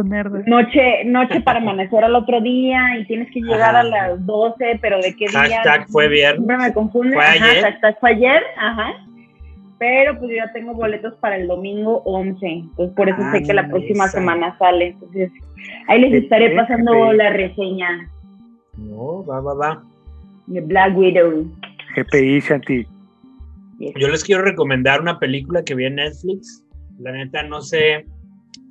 [0.03, 0.45] nerd.
[0.47, 3.80] noche noche para amanecer al otro día y tienes que llegar Ajá.
[3.80, 5.39] a las 12, pero ¿de qué día?
[5.39, 6.45] Hashtag fue viernes.
[6.45, 7.16] Siempre me confunde.
[7.16, 7.64] Fue Ajá, ayer.
[7.64, 8.93] hashtag fue ayer, ajá.
[9.80, 13.43] Pero pues yo ya tengo boletos para el domingo 11, entonces por eso Ah, sé
[13.43, 14.18] que la próxima belleza.
[14.20, 14.88] semana sale.
[14.88, 15.32] Entonces
[15.88, 18.07] ahí les estaré pasando la reseña
[18.78, 19.82] No, va, va, va.
[20.47, 21.45] de Black Widow.
[21.95, 22.88] GPI Shanti.
[23.86, 23.94] Yes.
[24.00, 26.64] Yo les quiero recomendar una película que vi en Netflix.
[27.00, 28.06] La neta no sé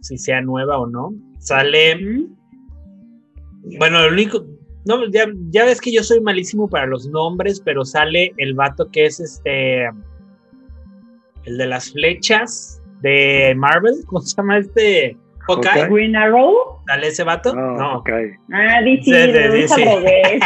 [0.01, 1.13] si sea nueva o no.
[1.39, 2.27] Sale,
[3.79, 4.45] bueno, lo único,
[4.85, 8.89] no, ya, ya ves que yo soy malísimo para los nombres, pero sale el vato
[8.91, 9.87] que es este,
[11.45, 13.95] el de las flechas de Marvel.
[14.07, 15.17] ¿Cómo se llama este?
[15.47, 15.89] Hawkeye.
[15.89, 16.81] Green Arrow.
[16.87, 17.55] ¿Sale ese vato?
[17.55, 17.99] No, No.
[17.99, 18.11] ok.
[18.53, 20.39] Ah, DC, de lo dice DC.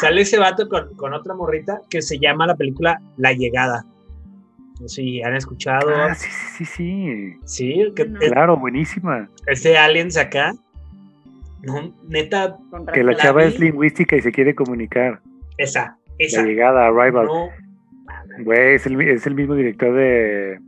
[0.00, 3.84] Sale ese vato con, con otra morrita que se llama la película La Llegada.
[4.80, 5.90] No sé si han escuchado.
[5.94, 7.36] Ah, sí, sí, sí, sí.
[7.44, 8.20] Sí, que No.
[8.20, 9.28] es- Claro, buenísima.
[9.46, 10.52] ese aliens acá.
[11.62, 12.56] No, neta,
[12.94, 13.48] Que la La chava vi.
[13.48, 15.20] es lingüística y se quiere comunicar.
[15.56, 16.42] esa, esa.
[16.42, 17.26] La llegada, Arrival.
[17.26, 17.48] No,
[18.44, 20.60] Güey, es el, es el mismo director de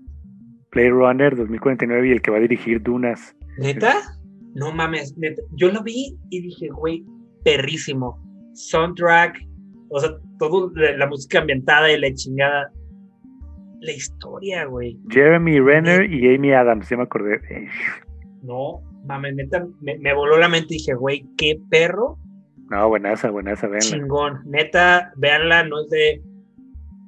[0.72, 3.36] Blade Runner 2049 y el que va a dirigir Dunas.
[3.58, 3.94] neta,
[4.54, 5.40] no mames, neta.
[5.52, 7.04] Yo lo vi y dije, güey,
[7.44, 8.18] perrísimo.
[8.68, 9.38] Soundtrack,
[9.88, 12.70] o sea, todo la, la música ambientada y la chingada.
[13.80, 14.98] La historia, güey.
[15.08, 17.40] Jeremy Renner y Amy Adams, ya me acordé.
[18.42, 22.18] No, mames, neta, me, me voló la mente y dije, güey, qué perro
[22.70, 23.80] No, buenaza, buenaza, véanla.
[23.80, 24.40] chingón.
[24.44, 26.22] Neta, véanla, no es de.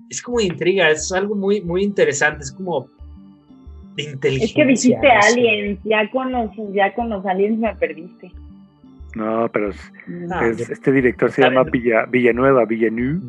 [0.09, 2.43] Es como de intriga, es algo muy, muy interesante.
[2.43, 2.87] Es como.
[3.97, 4.47] de inteligencia.
[4.47, 8.33] Es que dijiste aliens, ya con los, ya con los aliens me perdiste.
[9.15, 11.65] No, pero es- es- yo- este director se llama.
[11.65, 13.21] Villa, Villanueva, Villeneuve,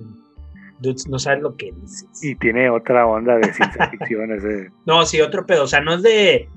[0.80, 2.08] Dudes, no sabes lo que dices.
[2.24, 4.32] y tiene otra onda de ciencia ficción.
[4.32, 5.64] ese- No, sí, otro pedo.
[5.64, 6.48] O sea, no es de.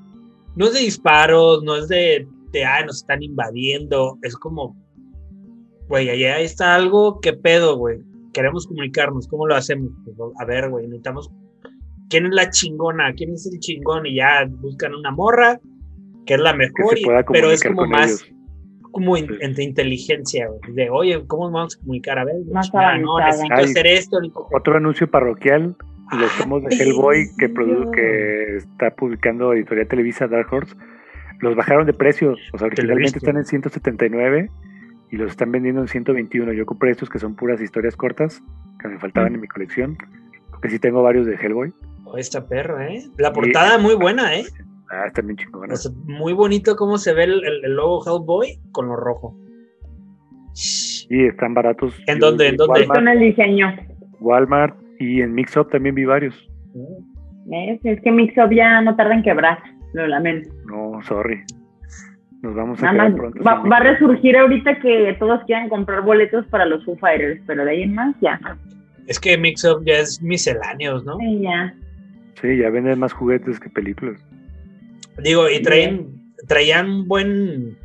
[0.56, 2.26] No es de disparos, no es de.
[2.52, 4.18] de ah, nos están invadiendo.
[4.22, 4.74] Es como.
[5.88, 7.20] Güey, allá está algo.
[7.20, 7.98] ¿Qué pedo, güey?
[8.32, 9.28] Queremos comunicarnos.
[9.28, 9.90] ¿Cómo lo hacemos?
[10.04, 11.30] Pues, a ver, güey, necesitamos.
[12.08, 13.12] ¿Quién es la chingona?
[13.14, 14.06] ¿Quién es el chingón?
[14.06, 15.58] Y ya buscan una morra,
[16.24, 18.06] que es la que mejor, y- pueda pero es como con más.
[18.24, 18.32] ellos.
[18.96, 20.74] Como in- entre inteligencia, güey.
[20.74, 22.18] De, oye, ¿cómo vamos a comunicar?
[22.18, 23.42] A ver, Más chingada, no, avanzada.
[23.44, 23.64] necesito Ay.
[23.64, 24.18] hacer esto.
[24.54, 25.76] Otro anuncio parroquial,
[26.18, 30.74] los Ah, tomos de Hellboy que, produ- que está publicando Editorial Televisa Dark Horse,
[31.40, 32.36] los bajaron de precio.
[32.54, 34.48] O sea, originalmente están en 179
[35.10, 36.54] y los están vendiendo en 121.
[36.54, 38.42] Yo compré estos que son puras historias cortas
[38.80, 39.98] que me faltaban en mi colección.
[40.50, 41.74] Porque sí tengo varios de Hellboy.
[42.04, 43.04] Oh, está perro, ¿eh?
[43.18, 44.46] La portada muy buena, ¿eh?
[44.90, 45.36] Ah, están bien
[45.76, 49.34] sea, muy bonito cómo se ve el, el- el logo Hellboy con lo rojo.
[51.10, 51.94] Y están baratos.
[52.06, 52.48] ¿En Yo- dónde?
[52.48, 52.80] ¿En dónde?
[52.80, 53.74] Walmart, Con el diseño.
[54.20, 56.34] Walmart y en Mix Up también vi varios.
[57.46, 57.80] ¿Ves?
[57.84, 59.58] Es que Mixup ya no tarda en quebrar,
[59.92, 60.48] lo lamento.
[60.66, 61.42] No, sorry.
[62.42, 63.44] Nos vamos a Nada quedar más pronto.
[63.44, 67.70] va, a resurgir ahorita que todos quieran comprar boletos para los Foo Fighters, pero de
[67.70, 68.38] ahí en más ya.
[69.06, 71.16] Es que Mix Up ya es misceláneos, ¿no?
[71.18, 71.74] Sí, ya.
[72.40, 74.20] Sí, ya venden más juguetes que películas.
[75.22, 77.78] Digo, y traen, traían buen,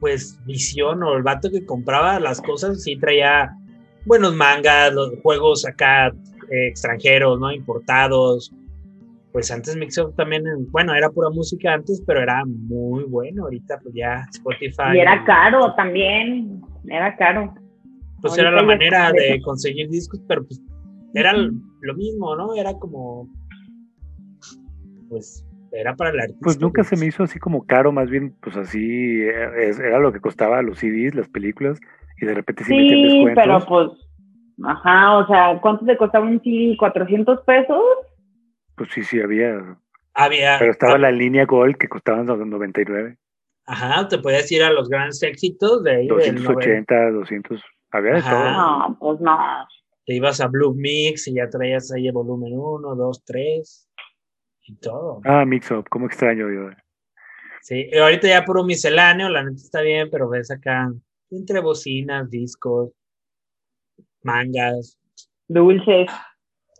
[0.00, 3.56] pues, visión, o el vato que compraba las cosas, sí traía
[4.04, 7.52] buenos mangas, los juegos acá eh, extranjeros, ¿no?
[7.52, 8.52] Importados.
[9.32, 13.44] Pues antes Mix Up también, bueno, era pura música antes, pero era muy bueno.
[13.44, 14.94] Ahorita, pues ya Spotify.
[14.94, 17.54] Y era caro también, era caro.
[18.20, 20.60] Pues Ahorita era la manera de conseguir discos, pero pues
[21.14, 22.54] era lo mismo, ¿no?
[22.54, 23.28] Era como.
[25.08, 26.40] Pues era para el artista.
[26.42, 27.00] Pues nunca se pues.
[27.00, 30.78] me hizo así como caro, más bien, pues así eh, era lo que costaba los
[30.78, 31.80] CDs, las películas,
[32.20, 33.44] y de repente sí, metían Sí, descuentos.
[33.44, 34.08] pero pues,
[34.64, 36.76] ajá, o sea, ¿cuánto te costaba un CD?
[36.78, 37.82] ¿400 pesos?
[38.76, 39.76] Pues sí, sí había.
[40.14, 40.56] Había.
[40.58, 43.16] Pero estaba la línea Gold que costaban los 99,
[43.64, 46.08] Ajá, te podías ir a los grandes éxitos de ahí.
[46.08, 47.62] del 280, 200.
[47.92, 48.50] Había de todo.
[48.50, 49.38] No, pues no.
[50.04, 53.88] Te ibas a Blue Mix y ya traías ahí el volumen 1, 2, 3
[54.66, 55.20] y todo.
[55.24, 56.70] Ah, Mix Up, cómo extraño yo.
[57.62, 60.92] Sí, y ahorita ya puro misceláneo, la neta está bien, pero ves acá
[61.30, 62.90] entre bocinas, discos,
[64.22, 64.98] mangas,
[65.48, 66.08] Dulces.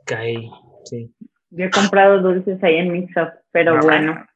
[0.06, 0.48] caí,
[0.84, 1.14] sí.
[1.50, 4.26] Yo he comprado dulces ahí en Mixup, pero Ah, bueno.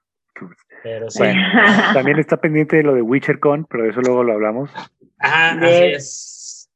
[0.82, 1.18] Pero sí.
[1.20, 1.40] Bueno,
[1.94, 4.70] también está pendiente de lo de WitcherCon, pero eso luego lo hablamos.
[5.18, 6.70] Ajá, así es.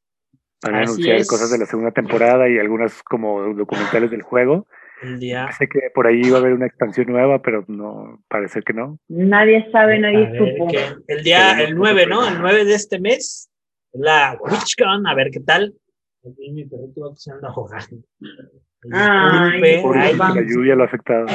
[0.63, 1.27] Van a Así anunciar es.
[1.27, 4.67] cosas de la segunda temporada y algunas como documentales del juego.
[5.01, 5.49] El día.
[5.57, 8.99] Sé que por ahí iba a haber una expansión nueva, pero no, parece que no.
[9.07, 10.67] Nadie sabe, nadie supo.
[11.07, 12.27] el día, el 9, que ¿no?
[12.27, 13.49] El 9 de este mes,
[13.93, 15.73] la WitchCon, a ver qué tal.
[16.23, 17.81] Aquí mi perrito va empezando a jugar.
[18.91, 21.27] Ay, Por la lluvia lo ha afectado.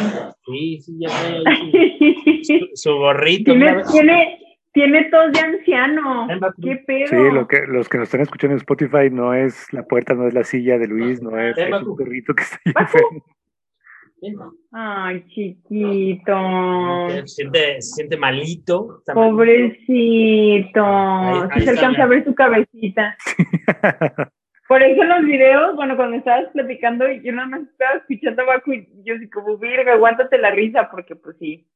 [0.45, 1.09] sí, sí, ya
[1.47, 3.53] ahí su, su gorrito.
[3.53, 4.39] tiene, tiene,
[4.73, 6.29] tiene tos de anciano.
[6.63, 7.07] ¿Qué pedo?
[7.07, 10.27] Sí, lo que, los que nos están escuchando en Spotify no es la puerta, no
[10.27, 13.21] es la silla de Luis, no es, es un perrito que está ahí.
[14.73, 16.35] Ay, chiquito.
[17.11, 19.03] Se siente, se siente malito.
[19.13, 20.81] Pobrecito.
[20.85, 23.17] Ahí- ahí Si se alcanza a ver su cabecita.
[24.69, 28.47] Por eso en los videos, bueno, cuando estabas platicando, yo nada más estaba escuchando a
[28.47, 31.69] Baku y yo así como, virga, aguántate la risa, porque pues sí,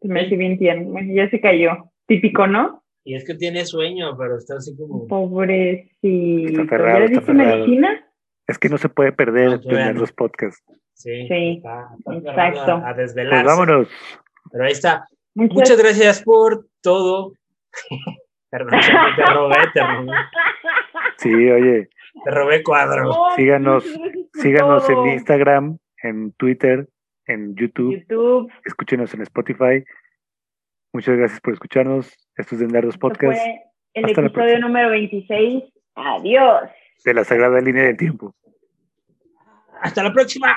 [0.00, 0.88] se me hace bien tierno.
[0.90, 1.90] Bueno, ya se cayó.
[2.06, 2.82] Típico, ¿no?
[3.04, 5.06] Y es que tiene sueño, pero está así como.
[5.06, 6.48] Pobrecito.
[6.48, 8.06] Está aferrado, ¿Ya le diste medicina?
[8.46, 10.00] es que no se puede perder No, todavía tener no.
[10.00, 10.64] los podcasts.
[10.94, 12.72] Sí, Sí, está, está exacto.
[12.72, 13.44] A, a desvelarse.
[13.44, 13.88] Pues vámonos.
[14.50, 15.06] Pero ahí está.
[15.34, 17.32] Muchas, Muchas gracias por todo.
[18.50, 18.80] Perdón,
[19.16, 20.12] te robé, te robé.
[21.18, 21.88] Sí, oye,
[22.24, 23.10] Te robé cuadro.
[23.10, 23.84] Oh, síganos-
[24.34, 25.04] síganos todo.
[25.06, 26.88] en Instagram, en Twitter,
[27.26, 28.50] en YouTube, YouTube.
[28.64, 29.84] escúchenos en Spotify.
[30.92, 32.12] Muchas gracias por escucharnos.
[32.36, 33.60] Esto es de Nerdos Esto Podcast fue
[33.94, 35.64] el Hasta episodio número 26.
[35.96, 36.70] Adiós.
[37.04, 38.34] de la Sagrada Línea del Tiempo.
[39.80, 40.56] Hasta la próxima.